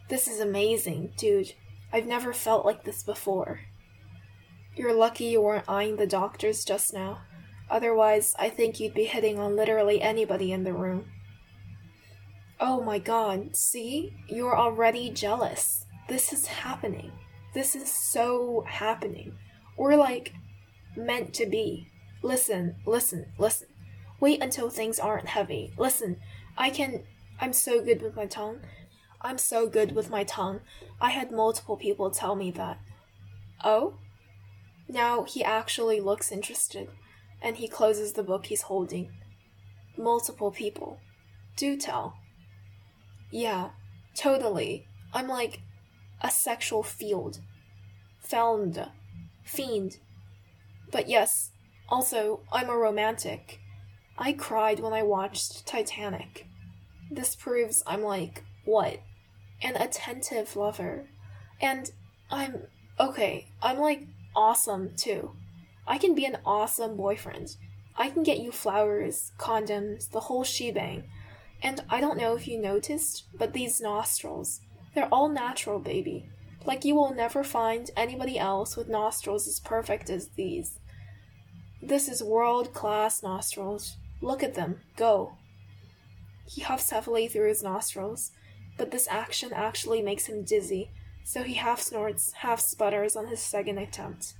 This 0.07 0.27
is 0.27 0.39
amazing, 0.39 1.13
dude. 1.17 1.53
I've 1.91 2.05
never 2.05 2.31
felt 2.31 2.63
like 2.63 2.83
this 2.83 3.01
before. 3.01 3.61
You're 4.75 4.93
lucky 4.93 5.25
you 5.25 5.41
weren't 5.41 5.67
eyeing 5.67 5.95
the 5.95 6.05
doctors 6.05 6.63
just 6.63 6.93
now. 6.93 7.21
Otherwise, 7.71 8.35
I 8.37 8.49
think 8.49 8.79
you'd 8.79 8.93
be 8.93 9.05
hitting 9.05 9.39
on 9.39 9.55
literally 9.55 10.01
anybody 10.01 10.51
in 10.51 10.65
the 10.65 10.73
room. 10.73 11.05
Oh 12.59 12.83
my 12.83 12.99
god, 12.99 13.55
see? 13.55 14.13
You're 14.27 14.55
already 14.55 15.09
jealous. 15.09 15.85
This 16.09 16.33
is 16.33 16.45
happening. 16.45 17.11
This 17.53 17.75
is 17.75 17.91
so 17.91 18.65
happening. 18.67 19.37
We're 19.77 19.95
like 19.95 20.33
meant 20.95 21.33
to 21.35 21.45
be. 21.45 21.87
Listen, 22.21 22.75
listen, 22.85 23.25
listen. 23.39 23.67
Wait 24.19 24.43
until 24.43 24.69
things 24.69 24.99
aren't 24.99 25.29
heavy. 25.29 25.73
Listen, 25.77 26.17
I 26.57 26.69
can. 26.69 27.03
I'm 27.39 27.53
so 27.53 27.83
good 27.83 28.01
with 28.01 28.15
my 28.15 28.25
tongue. 28.25 28.59
I'm 29.21 29.37
so 29.37 29.67
good 29.67 29.93
with 29.93 30.09
my 30.09 30.23
tongue. 30.23 30.59
I 30.99 31.11
had 31.11 31.31
multiple 31.31 31.77
people 31.77 32.11
tell 32.11 32.35
me 32.35 32.51
that. 32.51 32.79
Oh? 33.63 33.95
Now 34.87 35.23
he 35.23 35.43
actually 35.43 36.01
looks 36.01 36.31
interested, 36.31 36.89
and 37.41 37.57
he 37.57 37.67
closes 37.67 38.13
the 38.13 38.23
book 38.23 38.45
he's 38.45 38.63
holding. 38.63 39.11
Multiple 39.97 40.51
people. 40.51 40.99
Do 41.55 41.77
tell. 41.77 42.17
Yeah, 43.31 43.69
totally. 44.15 44.87
I'm 45.13 45.27
like 45.27 45.61
a 46.21 46.31
sexual 46.31 46.83
field. 46.83 47.39
Found. 48.21 48.87
Fiend. 49.43 49.97
But 50.91 51.09
yes, 51.09 51.51
also, 51.89 52.41
I'm 52.51 52.69
a 52.69 52.75
romantic. 52.75 53.59
I 54.17 54.33
cried 54.33 54.79
when 54.79 54.93
I 54.93 55.03
watched 55.03 55.65
Titanic. 55.65 56.47
This 57.09 57.35
proves 57.35 57.83
I'm 57.85 58.01
like, 58.01 58.43
what? 58.65 58.99
an 59.61 59.75
attentive 59.75 60.55
lover. 60.55 61.07
And 61.61 61.91
I'm 62.29 62.63
okay, 62.99 63.47
I'm 63.61 63.77
like 63.77 64.07
awesome 64.35 64.91
too. 64.95 65.31
I 65.91 65.97
can 65.97 66.15
be 66.15 66.23
an 66.23 66.37
awesome 66.45 66.95
boyfriend. 66.95 67.57
I 67.97 68.11
can 68.11 68.23
get 68.23 68.39
you 68.39 68.53
flowers, 68.53 69.33
condoms, 69.37 70.09
the 70.09 70.21
whole 70.21 70.45
shebang. 70.45 71.03
And 71.61 71.83
I 71.89 71.99
don't 71.99 72.17
know 72.17 72.33
if 72.33 72.47
you 72.47 72.57
noticed, 72.57 73.25
but 73.37 73.51
these 73.51 73.81
nostrils, 73.81 74.61
they're 74.95 75.13
all 75.13 75.27
natural, 75.27 75.79
baby. 75.79 76.29
Like 76.65 76.85
you 76.85 76.95
will 76.95 77.13
never 77.13 77.43
find 77.43 77.91
anybody 77.97 78.39
else 78.39 78.77
with 78.77 78.87
nostrils 78.87 79.49
as 79.49 79.59
perfect 79.59 80.09
as 80.09 80.29
these. 80.37 80.79
This 81.81 82.07
is 82.07 82.23
world 82.23 82.73
class 82.73 83.21
nostrils. 83.21 83.97
Look 84.21 84.43
at 84.43 84.53
them. 84.53 84.79
Go. 84.95 85.33
He 86.47 86.61
huffs 86.61 86.89
heavily 86.91 87.27
through 87.27 87.49
his 87.49 87.63
nostrils, 87.63 88.31
but 88.77 88.91
this 88.91 89.09
action 89.09 89.51
actually 89.51 90.01
makes 90.01 90.27
him 90.27 90.45
dizzy, 90.45 90.89
so 91.25 91.43
he 91.43 91.55
half 91.55 91.81
snorts, 91.81 92.31
half 92.31 92.61
sputters 92.61 93.17
on 93.17 93.27
his 93.27 93.41
second 93.41 93.77
attempt. 93.77 94.35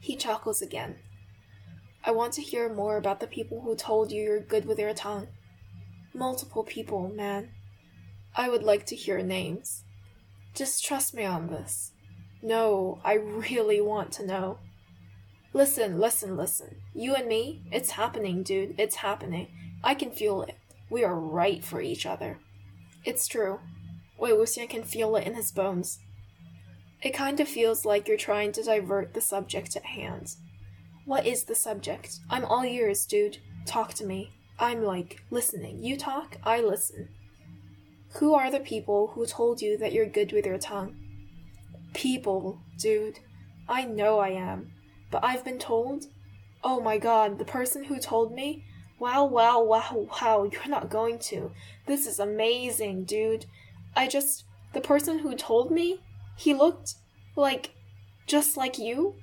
He 0.00 0.16
chuckles 0.16 0.62
again. 0.62 0.96
I 2.04 2.12
want 2.12 2.32
to 2.34 2.42
hear 2.42 2.72
more 2.72 2.96
about 2.96 3.20
the 3.20 3.26
people 3.26 3.60
who 3.60 3.74
told 3.74 4.12
you 4.12 4.22
you're 4.22 4.40
good 4.40 4.64
with 4.64 4.78
your 4.78 4.94
tongue. 4.94 5.28
Multiple 6.14 6.64
people, 6.64 7.08
man. 7.08 7.50
I 8.34 8.48
would 8.48 8.62
like 8.62 8.86
to 8.86 8.96
hear 8.96 9.22
names. 9.22 9.84
Just 10.54 10.84
trust 10.84 11.14
me 11.14 11.24
on 11.24 11.48
this. 11.48 11.92
No, 12.40 13.00
I 13.04 13.14
really 13.14 13.80
want 13.80 14.12
to 14.12 14.26
know. 14.26 14.58
Listen, 15.52 15.98
listen, 15.98 16.36
listen. 16.36 16.76
You 16.94 17.14
and 17.14 17.26
me, 17.26 17.62
it's 17.72 17.90
happening, 17.90 18.42
dude. 18.42 18.74
It's 18.78 18.96
happening. 18.96 19.48
I 19.82 19.94
can 19.94 20.10
feel 20.10 20.42
it. 20.42 20.56
We 20.90 21.04
are 21.04 21.14
right 21.14 21.64
for 21.64 21.80
each 21.80 22.06
other. 22.06 22.38
It's 23.04 23.26
true. 23.26 23.60
Wei 24.18 24.30
Wuxian 24.30 24.68
can 24.68 24.82
feel 24.82 25.16
it 25.16 25.26
in 25.26 25.34
his 25.34 25.52
bones. 25.52 25.98
It 27.00 27.14
kind 27.14 27.38
of 27.38 27.48
feels 27.48 27.84
like 27.84 28.08
you're 28.08 28.16
trying 28.16 28.52
to 28.52 28.62
divert 28.62 29.14
the 29.14 29.20
subject 29.20 29.76
at 29.76 29.84
hand. 29.84 30.34
What 31.04 31.26
is 31.26 31.44
the 31.44 31.54
subject? 31.54 32.18
I'm 32.28 32.44
all 32.44 32.64
ears, 32.64 33.06
dude. 33.06 33.38
Talk 33.66 33.94
to 33.94 34.04
me. 34.04 34.32
I'm 34.58 34.82
like 34.82 35.22
listening. 35.30 35.84
You 35.84 35.96
talk, 35.96 36.36
I 36.42 36.60
listen. 36.60 37.08
Who 38.14 38.34
are 38.34 38.50
the 38.50 38.60
people 38.60 39.08
who 39.08 39.26
told 39.26 39.62
you 39.62 39.78
that 39.78 39.92
you're 39.92 40.06
good 40.06 40.32
with 40.32 40.44
your 40.44 40.58
tongue? 40.58 40.96
People, 41.94 42.58
dude. 42.78 43.20
I 43.68 43.84
know 43.84 44.18
I 44.18 44.30
am. 44.30 44.72
But 45.10 45.24
I've 45.24 45.44
been 45.44 45.58
told. 45.58 46.06
Oh 46.64 46.80
my 46.80 46.98
god, 46.98 47.38
the 47.38 47.44
person 47.44 47.84
who 47.84 48.00
told 48.00 48.34
me? 48.34 48.64
Wow, 48.98 49.26
wow, 49.26 49.62
wow, 49.62 50.08
wow, 50.20 50.50
you're 50.52 50.68
not 50.68 50.90
going 50.90 51.20
to. 51.20 51.52
This 51.86 52.06
is 52.06 52.18
amazing, 52.18 53.04
dude. 53.04 53.46
I 53.94 54.08
just. 54.08 54.44
The 54.72 54.80
person 54.80 55.20
who 55.20 55.34
told 55.34 55.70
me? 55.70 56.00
He 56.38 56.54
looked 56.54 56.94
like. 57.36 57.72
just 58.26 58.56
like 58.56 58.78
you? 58.78 59.16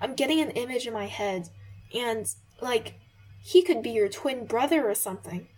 I'm 0.00 0.14
getting 0.14 0.40
an 0.40 0.50
image 0.50 0.86
in 0.86 0.92
my 0.92 1.06
head, 1.06 1.50
and, 1.94 2.26
like, 2.60 2.94
he 3.42 3.62
could 3.62 3.82
be 3.82 3.90
your 3.90 4.08
twin 4.08 4.46
brother 4.46 4.88
or 4.88 4.94
something. 4.94 5.48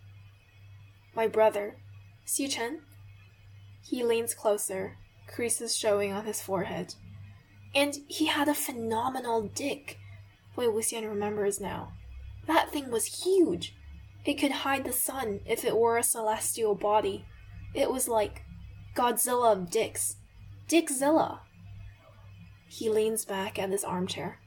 My 1.15 1.27
brother. 1.27 1.77
Xichen? 2.27 2.81
He 3.83 4.05
leans 4.05 4.35
closer, 4.35 4.97
creases 5.27 5.77
showing 5.77 6.13
on 6.13 6.27
his 6.27 6.41
forehead. 6.41 6.95
And 7.75 7.99
he 8.09 8.27
had 8.27 8.49
a 8.49 8.55
phenomenal 8.55 9.43
dick. 9.43 9.99
Wei 10.57 10.67
Wuxian 10.67 11.09
remembers 11.09 11.61
now. 11.61 11.93
That 12.47 12.71
thing 12.71 12.91
was 12.91 13.23
huge. 13.25 13.75
It 14.25 14.35
could 14.35 14.53
hide 14.53 14.85
the 14.85 14.93
sun 14.93 15.41
if 15.47 15.65
it 15.65 15.77
were 15.77 15.97
a 15.97 16.03
celestial 16.03 16.75
body. 16.75 17.25
It 17.75 17.91
was 17.91 18.09
like 18.09 18.43
Godzilla 18.95 19.53
of 19.53 19.71
dicks. 19.71 20.17
Dickzilla. 20.71 21.41
He 22.69 22.89
leans 22.89 23.25
back 23.25 23.59
at 23.59 23.71
his 23.71 23.83
armchair, 23.83 24.39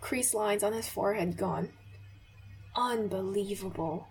crease 0.00 0.32
lines 0.32 0.62
on 0.62 0.72
his 0.72 0.88
forehead 0.88 1.36
gone. 1.36 1.70
Unbelievable, 2.76 4.06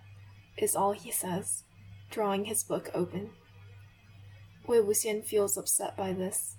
is 0.58 0.76
all 0.76 0.92
he 0.92 1.10
says, 1.10 1.64
drawing 2.10 2.44
his 2.44 2.62
book 2.62 2.90
open. 2.92 3.30
Wei 4.66 4.80
Wuxian 4.80 5.24
feels 5.24 5.56
upset 5.56 5.96
by 5.96 6.12
this. 6.12 6.56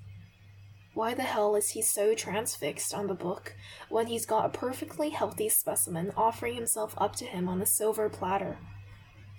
Why 0.95 1.13
the 1.13 1.21
hell 1.21 1.55
is 1.55 1.69
he 1.69 1.83
so 1.83 2.15
transfixed 2.15 2.91
on 2.91 3.05
the 3.05 3.13
book 3.13 3.55
when 3.89 4.07
he's 4.07 4.25
got 4.25 4.47
a 4.47 4.57
perfectly 4.57 5.11
healthy 5.11 5.47
specimen 5.47 6.11
offering 6.17 6.55
himself 6.55 6.95
up 6.97 7.15
to 7.17 7.25
him 7.25 7.47
on 7.47 7.61
a 7.61 7.67
silver 7.67 8.09
platter? 8.09 8.57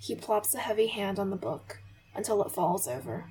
He 0.01 0.15
plops 0.15 0.55
a 0.55 0.59
heavy 0.59 0.87
hand 0.87 1.19
on 1.19 1.31
the 1.31 1.37
book 1.37 1.81
until 2.15 2.45
it 2.45 2.53
falls 2.53 2.87
over. 2.87 3.29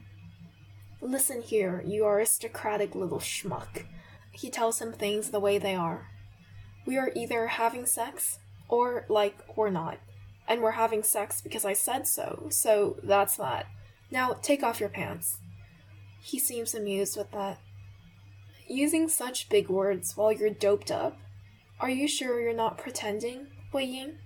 Listen 1.02 1.42
here, 1.42 1.84
you 1.86 2.06
aristocratic 2.06 2.96
little 2.96 3.20
schmuck. 3.20 3.86
He 4.32 4.50
tells 4.50 4.82
him 4.82 4.94
things 4.94 5.30
the 5.30 5.40
way 5.40 5.58
they 5.58 5.76
are. 5.76 6.10
We 6.86 6.98
are 6.98 7.12
either 7.16 7.48
having 7.48 7.86
sex, 7.86 8.40
or, 8.68 9.06
like, 9.08 9.38
we're 9.56 9.70
not. 9.70 10.00
And 10.48 10.62
we're 10.62 10.72
having 10.72 11.04
sex 11.04 11.42
because 11.42 11.66
I 11.66 11.74
said 11.74 12.08
so, 12.08 12.48
so 12.50 12.98
that's 13.04 13.38
that. 13.38 13.68
Now, 14.10 14.34
take 14.42 14.64
off 14.64 14.80
your 14.80 14.90
pants. 14.90 15.40
He 16.22 16.40
seems 16.40 16.74
amused 16.74 17.18
with 17.18 17.32
that. 17.32 17.60
Using 18.68 19.08
such 19.08 19.50
big 19.50 19.70
words 19.70 20.18
while 20.18 20.32
you're 20.32 20.50
doped 20.50 20.92
up. 20.92 21.18
Are 21.80 21.90
you 21.90 22.08
sure 22.08 22.42
you're 22.42 22.54
not 22.54 22.78
pretending, 22.78 23.48
Wei 23.72 23.84
Ying? 23.84 24.18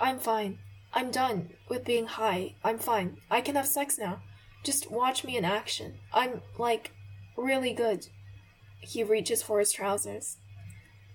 I'm 0.00 0.18
fine. 0.18 0.58
I'm 0.92 1.10
done 1.10 1.50
with 1.68 1.84
being 1.84 2.06
high. 2.06 2.56
I'm 2.64 2.78
fine. 2.78 3.18
I 3.30 3.40
can 3.40 3.54
have 3.54 3.68
sex 3.68 3.96
now. 3.98 4.20
Just 4.62 4.90
watch 4.90 5.24
me 5.24 5.36
in 5.36 5.44
action. 5.44 5.98
I'm, 6.12 6.42
like, 6.58 6.92
really 7.36 7.72
good. 7.72 8.06
He 8.80 9.02
reaches 9.02 9.42
for 9.42 9.58
his 9.58 9.72
trousers. 9.72 10.38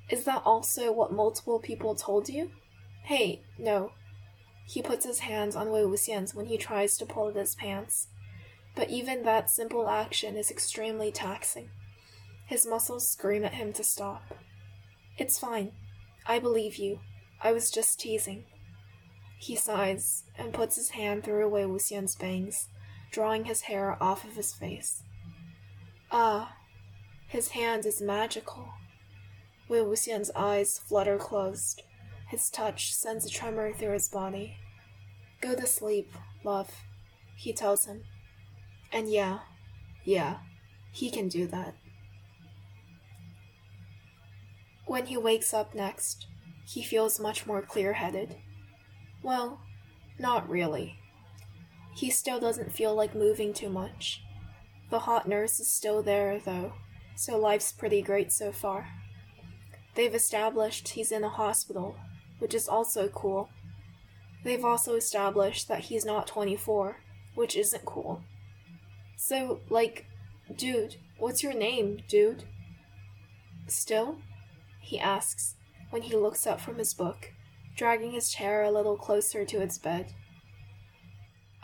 Is 0.10 0.24
that 0.24 0.42
also 0.46 0.92
what 0.92 1.12
multiple 1.12 1.60
people 1.60 1.96
told 1.96 2.30
you? 2.30 2.52
Hey, 3.04 3.42
no. 3.58 3.92
He 4.66 4.82
puts 4.82 5.06
his 5.06 5.20
hands 5.20 5.56
on 5.56 5.72
Wei 5.72 5.82
Wuxian's 5.82 6.36
when 6.36 6.48
he 6.48 6.58
tries 6.58 6.98
to 6.98 7.06
pull 7.06 7.30
at 7.30 7.36
his 7.36 7.56
pants. 7.56 8.08
But 8.76 8.90
even 8.90 9.24
that 9.24 9.50
simple 9.50 9.90
action 9.90 10.36
is 10.36 10.52
extremely 10.52 11.12
taxing. 11.12 11.70
His 12.46 12.68
muscles 12.68 13.08
scream 13.08 13.44
at 13.44 13.56
him 13.56 13.74
to 13.74 13.84
stop. 13.84 14.24
It's 15.18 15.40
fine. 15.40 15.72
I 16.26 16.40
believe 16.40 16.76
you. 16.76 17.00
I 17.42 17.52
was 17.52 17.72
just 17.72 18.00
teasing. 18.00 18.44
He 19.40 19.56
sighs 19.56 20.24
and 20.38 20.54
puts 20.54 20.76
his 20.76 20.92
hand 20.92 21.24
through 21.24 21.50
Wei 21.50 21.64
Wuxian's 21.64 22.16
bangs, 22.16 22.68
drawing 23.12 23.46
his 23.46 23.62
hair 23.62 23.98
off 24.02 24.24
of 24.24 24.36
his 24.36 24.54
face. 24.54 25.04
Ah, 26.12 26.56
his 27.28 27.50
hand 27.50 27.86
is 27.86 28.02
magical. 28.02 28.70
Wei 29.68 29.80
Wuxian's 29.80 30.32
eyes 30.36 30.80
flutter 30.80 31.18
closed. 31.18 31.82
His 32.30 32.50
touch 32.50 32.94
sends 32.94 33.26
a 33.26 33.30
tremor 33.30 33.74
through 33.74 33.94
his 33.94 34.10
body. 34.10 34.58
Go 35.42 35.56
to 35.56 35.68
sleep, 35.68 36.14
love, 36.44 36.72
he 37.36 37.54
tells 37.54 37.86
him. 37.86 38.04
And 38.92 39.12
yeah, 39.12 39.40
yeah, 40.04 40.38
he 40.92 41.10
can 41.10 41.28
do 41.28 41.48
that. 41.48 41.76
When 44.86 45.08
he 45.08 45.18
wakes 45.18 45.54
up 45.54 45.76
next, 45.76 46.28
he 46.66 46.82
feels 46.82 47.20
much 47.20 47.46
more 47.46 47.62
clear 47.62 47.94
headed. 47.94 48.38
Well, 49.22 49.60
not 50.18 50.50
really. 50.50 50.98
He 51.98 52.12
still 52.12 52.40
doesn't 52.40 52.74
feel 52.74 52.94
like 52.94 53.16
moving 53.16 53.54
too 53.54 53.70
much. 53.70 54.22
The 54.92 55.00
hot 55.00 55.28
nurse 55.28 55.60
is 55.60 55.68
still 55.68 56.04
there, 56.04 56.40
though, 56.40 56.74
so 57.16 57.40
life's 57.40 57.72
pretty 57.72 58.04
great 58.04 58.32
so 58.32 58.52
far. 58.52 58.88
They've 59.96 60.14
established 60.14 60.90
he's 60.90 61.12
in 61.12 61.24
a 61.24 61.30
hospital, 61.30 61.98
which 62.38 62.54
is 62.54 62.68
also 62.68 63.08
cool. 63.08 63.50
They've 64.44 64.64
also 64.64 64.94
established 64.94 65.68
that 65.70 65.86
he's 65.86 66.06
not 66.06 66.28
24, 66.28 66.98
which 67.34 67.56
isn't 67.56 67.84
cool. 67.84 68.22
So, 69.16 69.62
like, 69.68 70.06
dude, 70.56 70.98
what's 71.18 71.42
your 71.42 71.56
name, 71.56 72.04
dude? 72.08 72.44
Still? 73.68 74.20
he 74.80 75.00
asks 75.00 75.56
when 75.90 76.04
he 76.04 76.16
looks 76.16 76.46
up 76.46 76.62
from 76.62 76.78
his 76.78 76.94
book, 76.94 77.34
dragging 77.76 78.12
his 78.12 78.30
chair 78.30 78.64
a 78.64 78.72
little 78.72 78.96
closer 78.96 79.44
to 79.44 79.62
its 79.62 79.80
bed. 79.80 80.14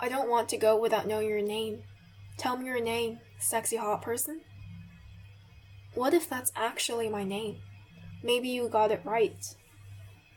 I 0.03 0.09
don't 0.09 0.29
want 0.29 0.49
to 0.49 0.57
go 0.57 0.77
without 0.77 1.07
knowing 1.07 1.29
your 1.29 1.41
name. 1.41 1.81
Tell 2.35 2.57
me 2.57 2.65
your 2.65 2.81
name, 2.81 3.19
sexy 3.39 3.77
hot 3.77 4.01
person. 4.01 4.41
What 5.93 6.13
if 6.13 6.29
that's 6.29 6.51
actually 6.57 7.07
my 7.07 7.23
name? 7.23 7.59
Maybe 8.21 8.49
you 8.49 8.67
got 8.67 8.91
it 8.91 8.99
right. 9.05 9.55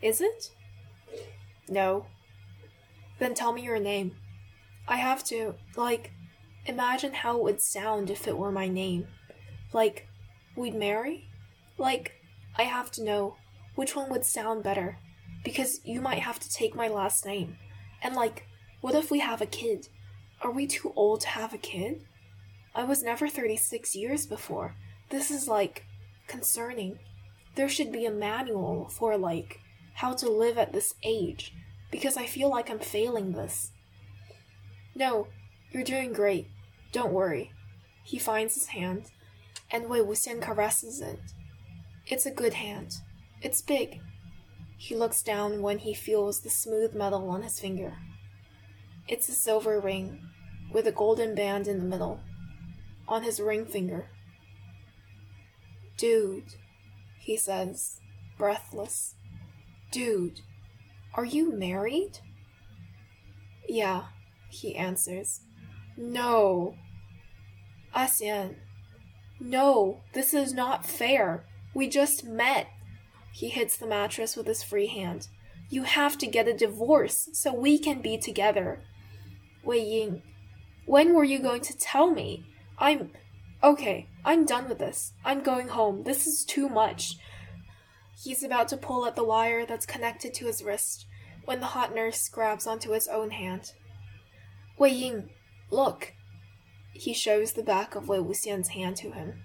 Is 0.01 0.21
it? 0.21 0.53
No. 1.69 2.07
Then 3.19 3.35
tell 3.35 3.53
me 3.53 3.63
your 3.63 3.81
name. 3.81 4.15
I 4.87 4.99
have 4.99 5.25
to, 5.25 5.57
like, 5.75 6.13
imagine 6.67 7.13
how 7.13 7.39
it 7.39 7.43
would 7.43 7.61
sound 7.61 8.09
if 8.09 8.29
it 8.29 8.39
were 8.39 8.53
my 8.53 8.69
name. 8.69 9.09
Like, 9.73 10.07
we'd 10.55 10.77
marry? 10.77 11.29
Like, 11.77 12.13
I 12.57 12.63
have 12.63 12.93
to 12.93 13.03
know 13.03 13.35
which 13.75 13.97
one 13.97 14.11
would 14.11 14.25
sound 14.25 14.63
better, 14.63 14.99
because 15.43 15.81
you 15.85 16.01
might 16.01 16.21
have 16.21 16.39
to 16.39 16.53
take 16.53 16.77
my 16.77 16.87
last 16.87 17.27
name. 17.27 17.57
And 18.01 18.15
like, 18.15 18.47
what 18.81 18.95
if 18.95 19.11
we 19.11 19.21
have 19.21 19.41
a 19.41 19.47
kid? 19.47 19.89
Are 20.43 20.51
we 20.51 20.67
too 20.67 20.93
old 20.97 21.21
to 21.23 21.29
have 21.29 21.53
a 21.55 21.59
kid? 21.59 22.05
I 22.75 22.85
was 22.85 23.03
never 23.03 23.29
36 23.29 23.95
years 23.95 24.27
before. 24.27 24.75
This 25.11 25.31
is 25.31 25.49
like 25.49 25.87
concerning. 26.27 26.99
There 27.55 27.69
should 27.69 27.91
be 27.91 28.07
a 28.07 28.11
manual 28.11 28.89
for 28.89 29.17
like 29.17 29.61
how 29.95 30.13
to 30.15 30.29
live 30.29 30.59
at 30.59 30.73
this 30.73 30.95
age 31.03 31.55
because 31.91 32.17
I 32.17 32.27
feel 32.27 32.51
like 32.51 32.71
I'm 32.71 32.79
failing 32.79 33.33
this. 33.33 33.73
No, 34.95 35.29
you're 35.71 35.85
doing 35.85 36.13
great. 36.13 36.49
Don't 36.93 37.13
worry. 37.13 37.53
He 38.05 38.19
finds 38.19 38.55
his 38.55 38.69
hand, 38.69 39.11
and 39.71 39.89
Wei 39.89 39.99
Wuxian 39.99 40.41
caresses 40.41 41.01
it 41.01 41.19
it's 42.09 42.27
a 42.27 42.31
good 42.31 42.55
hand. 42.55 43.01
It's 43.43 43.61
big. 43.61 44.01
He 44.77 44.95
looks 44.95 45.23
down 45.23 45.61
when 45.61 45.79
he 45.79 45.93
feels 45.93 46.41
the 46.41 46.51
smooth 46.51 46.95
metal 46.95 47.29
on 47.31 47.43
his 47.43 47.59
finger. 47.59 47.95
It's 49.09 49.29
a 49.29 49.33
silver 49.33 49.79
ring 49.79 50.21
with 50.73 50.87
a 50.87 50.93
golden 50.93 51.35
band 51.35 51.69
in 51.69 51.79
the 51.79 51.85
middle 51.85 52.21
on 53.07 53.23
his 53.23 53.41
ring 53.41 53.65
finger. 53.65 54.07
Dude, 55.97 56.55
he 57.19 57.37
says, 57.37 58.01
breathless. 58.37 59.15
Dude, 59.91 60.41
are 61.15 61.25
you 61.25 61.57
married? 61.57 62.19
Yeah, 63.69 64.07
he 64.49 64.75
answers. 64.77 65.41
No. 65.97 66.75
Asian. 67.97 68.57
No, 69.41 70.01
this 70.13 70.35
is 70.35 70.53
not 70.53 70.85
fair. 70.85 71.45
We 71.75 71.89
just 71.89 72.25
met. 72.25 72.69
He 73.33 73.49
hits 73.49 73.77
the 73.77 73.87
mattress 73.87 74.37
with 74.37 74.47
his 74.47 74.63
free 74.63 74.87
hand. 74.89 75.29
You 75.69 75.85
have 75.85 76.19
to 76.19 76.27
get 76.27 76.49
a 76.49 76.57
divorce 76.57 77.29
so 77.33 77.53
we 77.53 77.79
can 77.79 78.01
be 78.01 78.19
together. 78.19 78.83
Wei 79.67 79.81
Ying, 79.81 80.23
when 80.85 81.13
were 81.13 81.25
you 81.25 81.41
going 81.41 81.61
to 81.63 81.77
tell 81.77 82.09
me? 82.09 82.47
I'm. 82.79 83.11
Okay, 83.65 84.09
I'm 84.25 84.47
done 84.47 84.69
with 84.69 84.79
this. 84.79 85.13
I'm 85.25 85.43
going 85.43 85.69
home. 85.69 86.05
This 86.05 86.25
is 86.25 86.45
too 86.45 86.69
much. 86.69 87.17
He's 88.23 88.45
about 88.45 88.69
to 88.69 88.77
pull 88.77 89.07
at 89.07 89.17
the 89.17 89.25
wire 89.25 89.67
that's 89.67 89.85
connected 89.85 90.33
to 90.35 90.47
his 90.47 90.63
wrist 90.63 91.07
when 91.47 91.59
the 91.59 91.67
hot 91.67 91.93
nurse 91.93 92.29
grabs 92.29 92.67
onto 92.67 92.93
his 92.93 93.09
own 93.09 93.31
hand. 93.31 93.73
Wei 94.79 94.91
Ying, 94.91 95.31
look. 95.71 96.15
He 96.93 97.13
shows 97.13 97.53
the 97.53 97.65
back 97.65 97.97
of 97.97 98.09
Wei 98.09 98.19
Wuxian's 98.19 98.69
hand 98.69 98.97
to 98.99 99.11
him. 99.11 99.43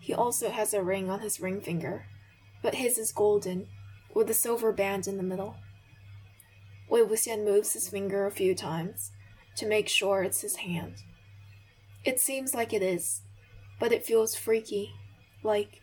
He 0.00 0.14
also 0.14 0.48
has 0.48 0.72
a 0.72 0.82
ring 0.82 1.10
on 1.10 1.20
his 1.20 1.40
ring 1.40 1.60
finger, 1.60 2.06
but 2.62 2.76
his 2.76 2.96
is 2.96 3.12
golden, 3.12 3.68
with 4.14 4.30
a 4.30 4.34
silver 4.34 4.72
band 4.72 5.06
in 5.06 5.18
the 5.18 5.22
middle. 5.22 5.56
Wei 6.88 7.02
Wuxian 7.02 7.44
moves 7.44 7.74
his 7.74 7.88
finger 7.88 8.24
a 8.24 8.30
few 8.30 8.54
times 8.54 9.12
to 9.56 9.66
make 9.66 9.88
sure 9.88 10.22
it's 10.22 10.40
his 10.40 10.56
hand. 10.56 11.02
It 12.04 12.18
seems 12.18 12.54
like 12.54 12.72
it 12.72 12.82
is, 12.82 13.22
but 13.78 13.92
it 13.92 14.04
feels 14.04 14.34
freaky. 14.34 14.92
Like, 15.42 15.82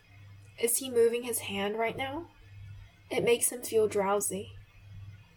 is 0.60 0.78
he 0.78 0.90
moving 0.90 1.22
his 1.22 1.40
hand 1.40 1.78
right 1.78 1.96
now? 1.96 2.26
It 3.10 3.24
makes 3.24 3.50
him 3.50 3.62
feel 3.62 3.88
drowsy. 3.88 4.52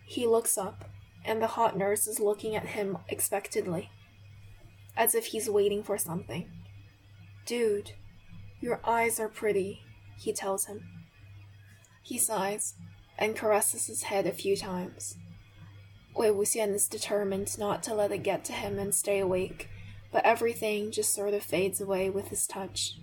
He 0.05 0.27
looks 0.27 0.57
up, 0.57 0.85
and 1.23 1.41
the 1.41 1.47
hot 1.47 1.77
nurse 1.77 2.07
is 2.07 2.19
looking 2.19 2.55
at 2.55 2.67
him 2.67 2.97
expectantly, 3.07 3.89
as 4.97 5.15
if 5.15 5.27
he's 5.27 5.49
waiting 5.49 5.83
for 5.83 5.97
something. 5.97 6.49
Dude, 7.45 7.93
your 8.59 8.79
eyes 8.85 9.19
are 9.19 9.29
pretty, 9.29 9.81
he 10.17 10.33
tells 10.33 10.65
him. 10.65 10.83
He 12.01 12.17
sighs 12.17 12.75
and 13.17 13.35
caresses 13.35 13.87
his 13.87 14.03
head 14.03 14.27
a 14.27 14.31
few 14.31 14.57
times. 14.57 15.15
Wei 16.15 16.29
Wuxian 16.29 16.73
is 16.73 16.87
determined 16.87 17.57
not 17.57 17.83
to 17.83 17.93
let 17.93 18.11
it 18.11 18.23
get 18.23 18.45
to 18.45 18.53
him 18.53 18.77
and 18.77 18.93
stay 18.93 19.19
awake, 19.19 19.69
but 20.11 20.25
everything 20.25 20.91
just 20.91 21.13
sort 21.13 21.33
of 21.33 21.43
fades 21.43 21.81
away 21.81 22.09
with 22.09 22.27
his 22.27 22.45
touch. 22.45 22.97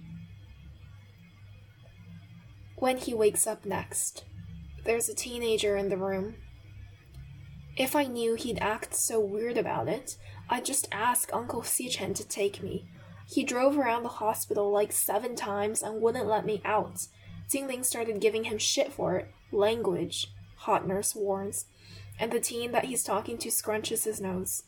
When 2.76 2.96
he 2.96 3.12
wakes 3.12 3.46
up 3.46 3.64
next, 3.66 4.24
there's 4.84 5.08
a 5.08 5.14
teenager 5.14 5.76
in 5.76 5.88
the 5.88 5.96
room 5.96 6.36
if 7.80 7.96
I 7.96 8.04
knew 8.04 8.34
he'd 8.34 8.58
act 8.58 8.94
so 8.94 9.18
weird 9.18 9.56
about 9.56 9.88
it, 9.88 10.18
I'd 10.50 10.66
just 10.66 10.86
ask 10.92 11.32
Uncle 11.32 11.62
Xichen 11.62 12.14
to 12.14 12.28
take 12.28 12.62
me. 12.62 12.84
He 13.26 13.42
drove 13.42 13.78
around 13.78 14.02
the 14.02 14.10
hospital 14.10 14.70
like 14.70 14.92
seven 14.92 15.34
times 15.34 15.82
and 15.82 16.02
wouldn't 16.02 16.26
let 16.26 16.44
me 16.44 16.60
out. 16.64 17.06
Jin 17.48 17.68
Ling 17.68 17.82
started 17.82 18.20
giving 18.20 18.44
him 18.44 18.58
shit 18.58 18.92
for 18.92 19.16
it. 19.16 19.30
Language, 19.50 20.30
hot 20.56 20.86
nurse 20.86 21.14
warns. 21.14 21.64
And 22.20 22.30
the 22.30 22.38
teen 22.38 22.70
that 22.70 22.84
he's 22.84 23.02
talking 23.02 23.38
to 23.38 23.48
scrunches 23.48 24.04
his 24.04 24.20
nose. 24.20 24.62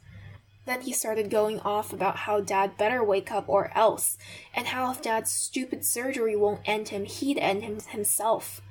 Then 0.64 0.80
he 0.80 0.92
started 0.92 1.30
going 1.30 1.60
off 1.60 1.92
about 1.92 2.16
how 2.16 2.40
dad 2.40 2.76
better 2.78 3.04
wake 3.04 3.30
up 3.30 3.48
or 3.48 3.70
else, 3.76 4.16
and 4.54 4.68
how 4.68 4.90
if 4.90 5.02
dad's 5.02 5.30
stupid 5.30 5.84
surgery 5.84 6.34
won't 6.34 6.60
end 6.64 6.88
him, 6.88 7.04
he'd 7.04 7.38
end 7.38 7.62
him 7.62 7.78
himself. 7.80 8.62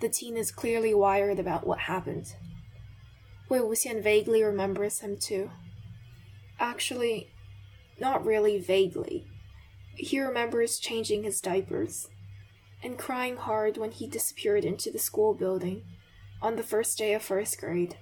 The 0.00 0.08
teen 0.08 0.36
is 0.36 0.50
clearly 0.50 0.94
wired 0.94 1.38
about 1.38 1.66
what 1.66 1.80
happened. 1.80 2.36
Wei 3.48 3.58
Wuxian 3.58 4.02
vaguely 4.02 4.42
remembers 4.42 5.00
him 5.00 5.16
too. 5.16 5.50
Actually, 6.60 7.28
not 7.98 8.24
really 8.24 8.58
vaguely. 8.58 9.26
He 9.94 10.20
remembers 10.20 10.78
changing 10.78 11.22
his 11.22 11.40
diapers 11.40 12.08
and 12.82 12.98
crying 12.98 13.36
hard 13.36 13.76
when 13.76 13.90
he 13.90 14.06
disappeared 14.06 14.64
into 14.64 14.90
the 14.90 14.98
school 14.98 15.34
building 15.34 15.82
on 16.40 16.56
the 16.56 16.62
first 16.62 16.98
day 16.98 17.14
of 17.14 17.22
first 17.22 17.58
grade. 17.58 17.96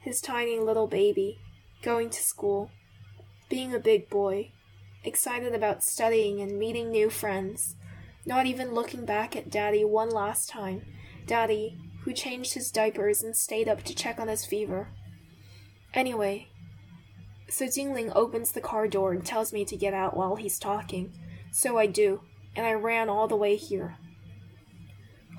His 0.00 0.20
tiny 0.22 0.58
little 0.58 0.86
baby, 0.86 1.38
going 1.82 2.08
to 2.10 2.22
school, 2.22 2.70
being 3.50 3.74
a 3.74 3.78
big 3.78 4.08
boy, 4.08 4.52
excited 5.04 5.54
about 5.54 5.84
studying 5.84 6.40
and 6.40 6.58
meeting 6.58 6.90
new 6.90 7.10
friends, 7.10 7.76
not 8.24 8.46
even 8.46 8.72
looking 8.72 9.04
back 9.04 9.36
at 9.36 9.50
Daddy 9.50 9.84
one 9.84 10.10
last 10.10 10.48
time. 10.48 10.86
Daddy, 11.26 11.76
who 12.04 12.12
changed 12.14 12.54
his 12.54 12.70
diapers 12.70 13.22
and 13.22 13.36
stayed 13.36 13.68
up 13.68 13.82
to 13.84 13.94
check 13.94 14.18
on 14.18 14.28
his 14.28 14.46
fever. 14.46 14.88
Anyway, 15.92 16.48
so 17.48 17.68
Jin 17.68 17.92
Ling 17.92 18.10
opens 18.14 18.52
the 18.52 18.60
car 18.60 18.88
door 18.88 19.12
and 19.12 19.24
tells 19.24 19.52
me 19.52 19.64
to 19.66 19.76
get 19.76 19.92
out 19.92 20.16
while 20.16 20.36
he's 20.36 20.58
talking. 20.58 21.12
So 21.52 21.76
I 21.76 21.86
do, 21.86 22.22
and 22.56 22.64
I 22.64 22.72
ran 22.72 23.10
all 23.10 23.28
the 23.28 23.36
way 23.36 23.56
here. 23.56 23.96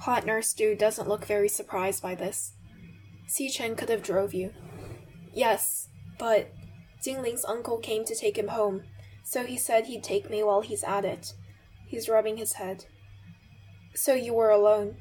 Hot 0.02 0.26
Nurse 0.26 0.54
Dude 0.54 0.78
doesn't 0.78 1.08
look 1.08 1.26
very 1.26 1.50
surprised 1.50 2.04
by 2.04 2.16
this. 2.16 2.54
Chen 3.50 3.76
could 3.76 3.90
have 3.90 4.04
drove 4.04 4.34
you. 4.34 4.54
Yes, 5.34 5.88
but 6.20 6.52
Jin 7.02 7.22
Ling's 7.22 7.46
uncle 7.46 7.78
came 7.78 8.04
to 8.06 8.16
take 8.16 8.38
him 8.38 8.50
home, 8.50 8.84
so 9.24 9.46
he 9.46 9.58
said 9.58 9.86
he'd 9.86 10.04
take 10.04 10.30
me 10.30 10.44
while 10.44 10.62
he's 10.62 10.84
at 10.84 11.06
it. 11.06 11.34
He's 11.88 12.10
rubbing 12.10 12.38
his 12.38 12.54
head. 12.54 12.86
So 13.96 14.14
you 14.14 14.34
were 14.34 14.50
alone, 14.50 14.98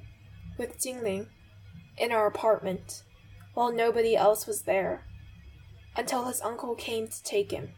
with 0.57 0.81
Jin 0.81 1.03
Ling, 1.03 1.27
in 1.99 2.13
our 2.13 2.27
apartment, 2.27 3.03
while 3.55 3.73
nobody 3.73 4.17
else 4.17 4.47
was 4.47 4.63
there, 4.63 5.05
until 5.97 6.25
his 6.25 6.41
uncle 6.41 6.75
came 6.75 7.09
to 7.09 7.23
take 7.23 7.51
him. 7.51 7.71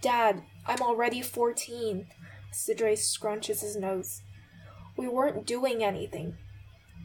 Dad, 0.00 0.42
I'm 0.66 0.80
already 0.80 1.22
14. 1.22 2.06
Sidre 2.52 2.94
scrunches 2.94 3.60
his 3.60 3.76
nose. 3.76 4.22
We 4.96 5.08
weren't 5.08 5.46
doing 5.46 5.84
anything. 5.84 6.36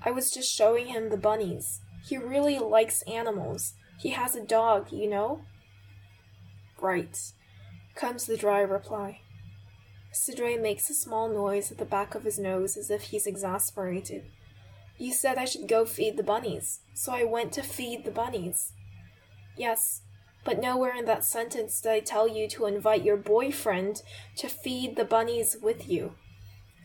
I 0.04 0.12
was 0.12 0.32
just 0.32 0.52
showing 0.52 0.88
him 0.88 1.10
the 1.10 1.18
bunnies. 1.18 1.82
He 2.06 2.18
really 2.18 2.60
likes 2.60 3.02
animals. 3.04 3.74
He 3.98 4.10
has 4.10 4.36
a 4.36 4.46
dog, 4.46 4.92
you 4.92 5.10
know? 5.10 5.46
Right, 6.80 7.18
comes 7.96 8.26
the 8.26 8.36
dry 8.36 8.60
reply. 8.60 9.22
Sidre 10.12 10.62
makes 10.62 10.90
a 10.90 10.94
small 10.94 11.30
noise 11.30 11.72
at 11.72 11.78
the 11.78 11.86
back 11.86 12.14
of 12.14 12.24
his 12.24 12.38
nose 12.38 12.78
as 12.78 12.92
if 12.92 13.04
he's 13.04 13.26
exasperated. 13.26 14.26
You 14.98 15.14
said 15.14 15.38
I 15.38 15.46
should 15.46 15.68
go 15.68 15.86
feed 15.86 16.18
the 16.18 16.24
bunnies, 16.24 16.82
so 16.94 17.14
I 17.14 17.24
went 17.24 17.52
to 17.54 17.64
feed 17.64 18.06
the 18.06 18.12
bunnies. 18.12 18.74
Yes, 19.58 20.02
but 20.44 20.62
nowhere 20.62 20.96
in 20.96 21.06
that 21.06 21.24
sentence 21.24 21.80
did 21.82 21.92
I 21.92 22.00
tell 22.00 22.28
you 22.28 22.48
to 22.50 22.66
invite 22.66 23.04
your 23.04 23.18
boyfriend 23.18 24.04
to 24.38 24.50
feed 24.50 24.96
the 24.96 25.06
bunnies 25.06 25.58
with 25.62 25.90
you. 25.90 26.16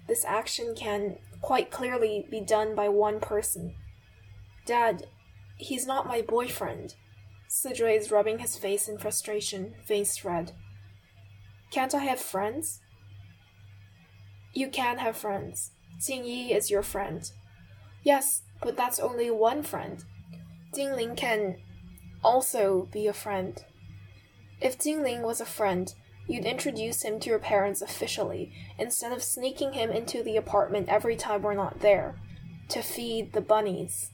This 0.07 0.25
action 0.25 0.75
can 0.75 1.19
quite 1.43 1.71
clearly 1.71 2.27
be 2.31 2.41
done 2.41 2.75
by 2.75 2.89
one 2.89 3.21
person. 3.21 3.75
Dad, 4.69 5.07
he's 5.57 5.87
not 5.87 6.07
my 6.07 6.21
boyfriend. 6.21 6.95
Sidre 7.49 7.97
is 7.97 8.11
rubbing 8.11 8.41
his 8.41 8.59
face 8.59 8.87
in 8.87 8.99
frustration, 8.99 9.73
face 9.87 10.23
red. 10.27 10.53
Can't 11.71 11.95
I 11.95 12.05
have 12.05 12.21
friends? 12.21 12.81
You 14.53 14.69
can 14.69 14.99
have 14.99 15.17
friends. 15.17 15.71
Yi 16.07 16.53
is 16.53 16.71
your 16.71 16.83
friend. 16.83 17.33
Yes, 18.03 18.43
but 18.61 18.77
that's 18.77 19.01
only 19.01 19.31
one 19.31 19.63
friend. 19.63 20.05
Jin 20.75 20.95
Ling 20.95 21.17
can 21.17 21.57
also 22.23 22.91
be 22.93 23.07
a 23.07 23.15
friend. 23.15 23.65
If 24.61 24.79
Jin 24.79 25.03
Ling 25.03 25.23
was 25.23 25.41
a 25.41 25.47
friend, 25.47 25.95
you'd 26.27 26.45
introduce 26.45 27.03
him 27.03 27.21
to 27.21 27.31
your 27.31 27.39
parents 27.39 27.81
officially, 27.81 28.53
instead 28.79 29.13
of 29.13 29.23
sneaking 29.23 29.73
him 29.73 29.91
into 29.91 30.23
the 30.23 30.37
apartment 30.37 30.91
every 30.91 31.17
time 31.17 31.41
we're 31.41 31.55
not 31.55 31.81
there, 31.81 32.17
to 32.69 32.83
feed 32.83 33.33
the 33.33 33.41
bunnies. 33.41 34.11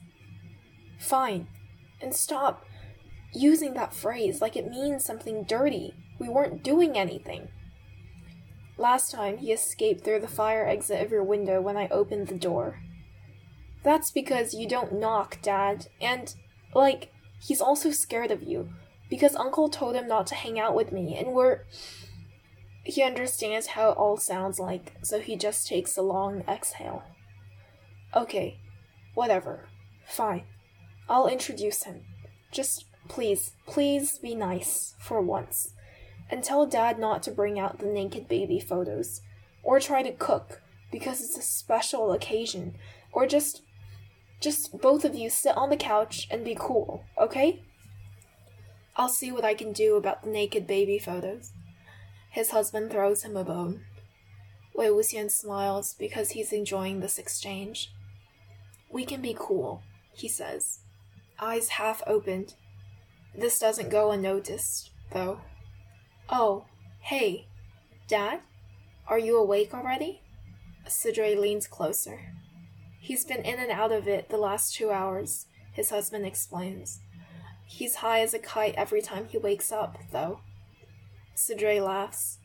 Fine. 0.99 1.47
And 2.01 2.13
stop 2.13 2.65
using 3.33 3.73
that 3.73 3.93
phrase 3.93 4.41
like 4.41 4.55
it 4.55 4.69
means 4.69 5.03
something 5.03 5.43
dirty. 5.43 5.93
We 6.19 6.29
weren't 6.29 6.63
doing 6.63 6.97
anything. 6.97 7.49
Last 8.77 9.11
time, 9.11 9.37
he 9.37 9.51
escaped 9.51 10.03
through 10.03 10.19
the 10.19 10.27
fire 10.27 10.67
exit 10.67 11.03
of 11.03 11.11
your 11.11 11.23
window 11.23 11.61
when 11.61 11.77
I 11.77 11.87
opened 11.87 12.27
the 12.27 12.35
door. 12.35 12.81
That's 13.83 14.11
because 14.11 14.53
you 14.53 14.67
don't 14.67 14.99
knock, 14.99 15.41
Dad, 15.41 15.87
and, 16.01 16.33
like, 16.73 17.11
He's 17.45 17.61
also 17.61 17.91
scared 17.91 18.31
of 18.31 18.41
you 18.41 18.69
because 19.09 19.35
Uncle 19.35 19.69
told 19.69 19.95
him 19.95 20.07
not 20.07 20.25
to 20.27 20.35
hang 20.35 20.59
out 20.59 20.75
with 20.75 20.91
me, 20.91 21.15
and 21.15 21.33
we're. 21.33 21.61
He 22.83 23.03
understands 23.03 23.67
how 23.67 23.89
it 23.89 23.97
all 23.97 24.17
sounds 24.17 24.59
like, 24.59 24.93
so 25.03 25.19
he 25.19 25.35
just 25.35 25.67
takes 25.67 25.97
a 25.97 26.03
long 26.03 26.43
exhale. 26.47 27.03
Okay, 28.15 28.59
whatever. 29.13 29.67
Fine. 30.07 30.43
I'll 31.07 31.27
introduce 31.27 31.83
him. 31.83 32.01
Just 32.51 32.85
please, 33.07 33.51
please 33.67 34.17
be 34.17 34.35
nice 34.35 34.95
for 34.99 35.21
once. 35.21 35.73
And 36.29 36.43
tell 36.43 36.65
Dad 36.65 36.97
not 36.97 37.21
to 37.23 37.31
bring 37.31 37.59
out 37.59 37.79
the 37.79 37.85
naked 37.85 38.27
baby 38.27 38.59
photos. 38.59 39.21
Or 39.61 39.79
try 39.79 40.03
to 40.03 40.11
cook, 40.11 40.61
because 40.91 41.21
it's 41.21 41.37
a 41.37 41.41
special 41.41 42.11
occasion. 42.11 42.75
Or 43.11 43.27
just 43.27 43.61
just 44.41 44.79
both 44.79 45.05
of 45.05 45.15
you 45.15 45.29
sit 45.29 45.55
on 45.55 45.69
the 45.69 45.77
couch 45.77 46.27
and 46.29 46.43
be 46.43 46.55
cool, 46.59 47.03
okay? 47.19 47.61
I'll 48.95 49.09
see 49.09 49.31
what 49.31 49.45
I 49.45 49.53
can 49.53 49.71
do 49.71 49.95
about 49.95 50.23
the 50.23 50.29
naked 50.29 50.67
baby 50.67 50.99
photos. 50.99 51.51
His 52.29 52.51
husband 52.51 52.91
throws 52.91 53.23
him 53.23 53.37
a 53.37 53.43
bone. 53.43 53.85
Wei 54.75 54.87
Wuxian 54.87 55.31
smiles 55.31 55.95
because 55.97 56.31
he's 56.31 56.51
enjoying 56.51 56.99
this 56.99 57.17
exchange. 57.17 57.93
We 58.89 59.05
can 59.05 59.21
be 59.21 59.35
cool, 59.37 59.83
he 60.13 60.27
says, 60.27 60.79
eyes 61.39 61.69
half 61.69 62.01
opened. 62.07 62.55
This 63.37 63.59
doesn't 63.59 63.89
go 63.89 64.11
unnoticed, 64.11 64.91
though. 65.11 65.41
Oh, 66.29 66.65
hey, 66.99 67.47
Dad? 68.07 68.39
Are 69.07 69.19
you 69.19 69.37
awake 69.37 69.73
already? 69.73 70.21
Sidre 70.87 71.35
leans 71.35 71.67
closer. 71.67 72.33
He's 72.99 73.25
been 73.25 73.43
in 73.43 73.59
and 73.59 73.71
out 73.71 73.91
of 73.91 74.07
it 74.07 74.29
the 74.29 74.37
last 74.37 74.73
two 74.73 74.91
hours, 74.91 75.45
his 75.73 75.89
husband 75.89 76.25
explains. 76.25 77.01
He's 77.65 77.95
high 77.95 78.21
as 78.21 78.33
a 78.33 78.39
kite 78.39 78.75
every 78.75 79.01
time 79.01 79.25
he 79.25 79.37
wakes 79.37 79.71
up, 79.71 79.97
though. 80.11 80.39
Sidre 81.35 81.81
laughs. 81.81 82.39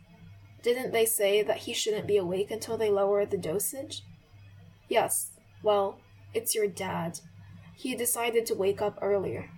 Didn't 0.63 0.93
they 0.93 1.07
say 1.07 1.43
that 1.43 1.59
he 1.59 1.73
shouldn't 1.73 2.07
be 2.07 2.17
awake 2.17 2.51
until 2.51 2.77
they 2.77 2.91
lower 2.91 3.25
the 3.25 3.39
dosage? 3.39 4.03
Yes, 4.89 5.31
well, 5.63 5.99
it's 6.35 6.55
your 6.55 6.67
dad. 6.67 7.21
He 7.81 7.95
decided 7.95 8.45
to 8.45 8.55
wake 8.55 8.83
up 8.83 8.99
earlier. 9.01 9.49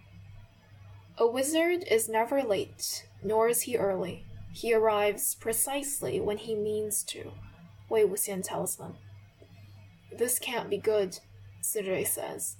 A 1.19 1.27
wizard 1.27 1.83
is 1.91 2.09
never 2.09 2.41
late, 2.41 3.05
nor 3.21 3.49
is 3.49 3.63
he 3.63 3.77
early. 3.77 4.25
He 4.53 4.73
arrives 4.73 5.35
precisely 5.35 6.21
when 6.21 6.37
he 6.37 6.55
means 6.55 7.03
to, 7.09 7.33
Wei 7.89 8.05
Wuxian 8.05 8.45
tells 8.45 8.77
them. 8.77 8.95
This 10.17 10.39
can't 10.39 10.71
be 10.71 10.79
good, 10.79 11.19
Sidre 11.63 12.05
says. 12.07 12.59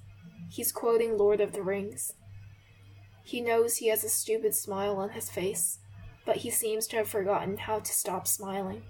He's 0.51 0.73
quoting 0.73 1.17
Lord 1.17 1.41
of 1.41 1.53
the 1.53 1.63
Rings. 1.63 2.15
He 3.23 3.41
knows 3.41 3.77
he 3.77 3.87
has 3.87 4.03
a 4.03 4.09
stupid 4.09 4.57
smile 4.57 4.97
on 4.97 5.11
his 5.11 5.31
face, 5.31 5.79
but 6.27 6.39
he 6.39 6.51
seems 6.51 6.89
to 6.89 6.97
have 6.97 7.09
forgotten 7.09 7.57
how 7.57 7.79
to 7.79 7.93
stop 7.93 8.27
smiling. 8.27 8.83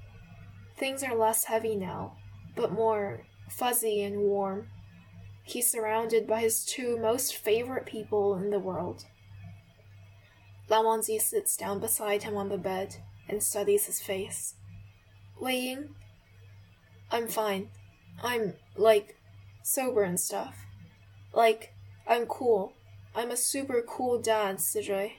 Things 0.79 1.03
are 1.03 1.15
less 1.15 1.45
heavy 1.45 1.77
now, 1.77 2.17
but 2.57 2.73
more 2.73 3.27
fuzzy 3.51 4.03
and 4.03 4.21
warm. 4.21 4.69
He's 5.45 5.71
surrounded 5.71 6.27
by 6.27 6.41
his 6.41 6.65
two 6.65 6.99
most 6.99 7.37
favorite 7.37 7.87
people 7.87 8.37
in 8.37 8.51
the 8.51 8.59
world. 8.59 9.05
Lan 10.69 10.85
Wangji 10.85 11.21
sits 11.21 11.57
down 11.57 11.81
beside 11.81 12.23
him 12.23 12.37
on 12.37 12.49
the 12.49 12.59
bed 12.59 12.97
and 13.29 13.43
studies 13.43 13.87
his 13.87 14.01
face. 14.01 14.55
Wei 15.41 15.57
Ying? 15.57 15.95
I'm 17.11 17.29
fine. 17.29 17.69
I'm, 18.23 18.55
like, 18.77 19.17
sober 19.63 20.03
and 20.03 20.19
stuff. 20.19 20.57
Like, 21.35 21.75
I'm 22.07 22.27
cool. 22.27 22.75
I'm 23.15 23.31
a 23.31 23.37
super 23.37 23.83
cool 23.87 24.21
dad, 24.21 24.61
Sidre. 24.61 25.13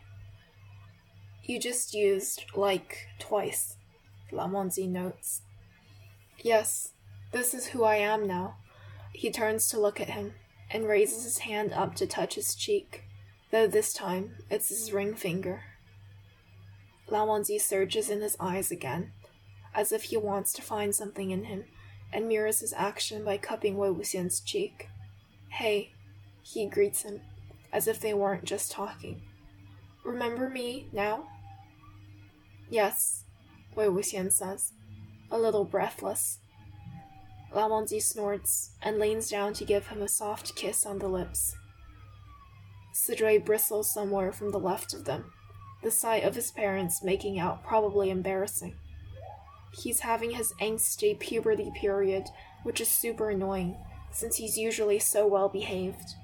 You 1.43 1.59
just 1.59 1.93
used, 1.93 2.45
like, 2.55 3.07
twice, 3.19 3.75
Lan 4.31 4.51
Wangji 4.51 4.89
notes. 4.89 5.41
Yes, 6.41 6.93
this 7.31 7.53
is 7.53 7.67
who 7.67 7.83
I 7.83 7.97
am 7.97 8.25
now. 8.25 8.55
He 9.13 9.31
turns 9.31 9.67
to 9.69 9.79
look 9.79 10.01
at 10.01 10.09
him 10.09 10.33
and 10.69 10.87
raises 10.87 11.23
his 11.23 11.39
hand 11.39 11.71
up 11.71 11.95
to 11.95 12.07
touch 12.07 12.35
his 12.35 12.55
cheek, 12.55 13.03
though 13.51 13.67
this 13.67 13.93
time 13.93 14.37
it's 14.49 14.69
his 14.69 14.91
ring 14.91 15.13
finger. 15.13 15.63
Lan 17.07 17.27
Wangji 17.27 17.61
surges 17.61 18.09
in 18.09 18.21
his 18.21 18.35
eyes 18.39 18.71
again, 18.71 19.11
as 19.75 19.91
if 19.91 20.03
he 20.03 20.17
wants 20.17 20.51
to 20.53 20.61
find 20.61 20.95
something 20.95 21.31
in 21.31 21.45
him, 21.45 21.65
and 22.11 22.27
mirrors 22.27 22.59
his 22.59 22.73
action 22.73 23.23
by 23.23 23.37
cupping 23.37 23.77
Wei 23.77 23.89
Wuxian's 23.89 24.39
cheek. 24.39 24.89
Hey, 25.49 25.93
he 26.41 26.67
greets 26.67 27.03
him, 27.03 27.21
as 27.71 27.87
if 27.87 27.99
they 27.99 28.13
weren't 28.13 28.45
just 28.45 28.71
talking. 28.71 29.21
Remember 30.03 30.49
me 30.49 30.87
now? 30.91 31.27
Yes, 32.69 33.23
Wei 33.75 33.85
Wuxian 33.85 34.31
says, 34.31 34.73
a 35.29 35.37
little 35.37 35.65
breathless. 35.65 36.39
Wangji 37.53 38.01
snorts 38.01 38.71
and 38.81 38.99
leans 38.99 39.29
down 39.29 39.53
to 39.53 39.65
give 39.65 39.87
him 39.87 40.01
a 40.01 40.07
soft 40.07 40.55
kiss 40.55 40.85
on 40.85 40.99
the 40.99 41.07
lips. 41.07 41.55
Sidre 42.93 43.43
bristles 43.43 43.93
somewhere 43.93 44.31
from 44.31 44.51
the 44.51 44.59
left 44.59 44.93
of 44.93 45.05
them, 45.05 45.31
the 45.81 45.91
sight 45.91 46.23
of 46.23 46.35
his 46.35 46.51
parents 46.51 47.03
making 47.03 47.39
out 47.39 47.63
probably 47.63 48.09
embarrassing. 48.09 48.75
He's 49.73 50.01
having 50.01 50.31
his 50.31 50.53
angsty 50.61 51.17
puberty 51.17 51.71
period, 51.79 52.25
which 52.63 52.79
is 52.79 52.87
super 52.89 53.29
annoying, 53.29 53.75
since 54.11 54.37
he's 54.37 54.57
usually 54.57 54.99
so 54.99 55.25
well 55.27 55.49
behaved. 55.49 56.15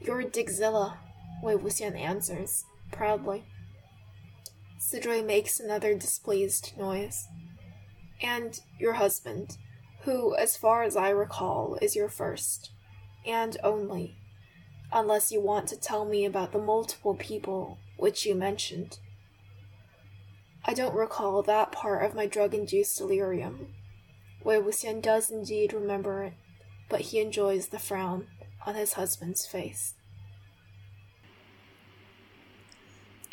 You're 0.00 0.22
Dickzilla, 0.22 0.96
Wei 1.42 1.54
Wuxian 1.54 1.98
answers, 1.98 2.64
proudly. 2.90 3.44
Sidre 4.78 5.22
makes 5.22 5.60
another 5.60 5.94
displeased 5.94 6.72
noise. 6.78 7.28
And 8.22 8.60
your 8.78 8.94
husband, 8.94 9.58
who, 10.02 10.34
as 10.34 10.56
far 10.56 10.82
as 10.82 10.96
I 10.96 11.10
recall, 11.10 11.78
is 11.82 11.96
your 11.96 12.08
first. 12.08 12.70
And 13.26 13.56
only. 13.62 14.16
Unless 14.92 15.30
you 15.30 15.40
want 15.40 15.68
to 15.68 15.76
tell 15.76 16.04
me 16.04 16.24
about 16.24 16.52
the 16.52 16.58
multiple 16.58 17.14
people 17.14 17.78
which 17.96 18.24
you 18.24 18.34
mentioned. 18.34 18.98
I 20.64 20.74
don't 20.74 20.94
recall 20.94 21.42
that 21.42 21.72
part 21.72 22.04
of 22.04 22.14
my 22.14 22.26
drug 22.26 22.54
induced 22.54 22.98
delirium. 22.98 23.74
Wei 24.42 24.56
Wuxian 24.56 25.02
does 25.02 25.30
indeed 25.30 25.72
remember 25.72 26.24
it, 26.24 26.32
but 26.88 27.02
he 27.02 27.20
enjoys 27.20 27.68
the 27.68 27.78
frown 27.78 28.26
on 28.66 28.74
his 28.74 28.94
husband's 28.94 29.46
face. 29.46 29.94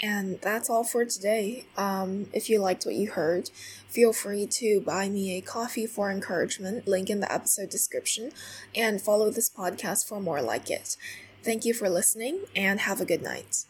And 0.02 0.40
that's 0.42 0.70
all 0.70 0.84
for 0.84 1.06
today. 1.06 1.66
Um, 1.76 2.28
if 2.34 2.50
you 2.50 2.60
liked 2.60 2.86
what 2.86 2.96
you 2.96 3.12
heard, 3.12 3.50
feel 3.88 4.14
free 4.14 4.46
to 4.46 4.82
buy 4.82 5.10
me 5.10 5.38
a 5.38 5.42
coffee 5.42 5.88
for 5.88 6.12
encouragement, 6.12 6.88
link 6.88 7.10
in 7.10 7.20
the 7.20 7.32
episode 7.32 7.70
description, 7.70 8.32
and 8.76 9.02
follow 9.02 9.32
this 9.32 9.50
podcast 9.50 10.08
for 10.08 10.20
more 10.20 10.42
like 10.42 10.70
it. 10.70 10.98
Thank 11.44 11.66
you 11.66 11.74
for 11.74 11.90
listening 11.90 12.42
and 12.56 12.82
have 12.82 13.02
a 13.02 13.06
good 13.06 13.24
night. 13.24 13.66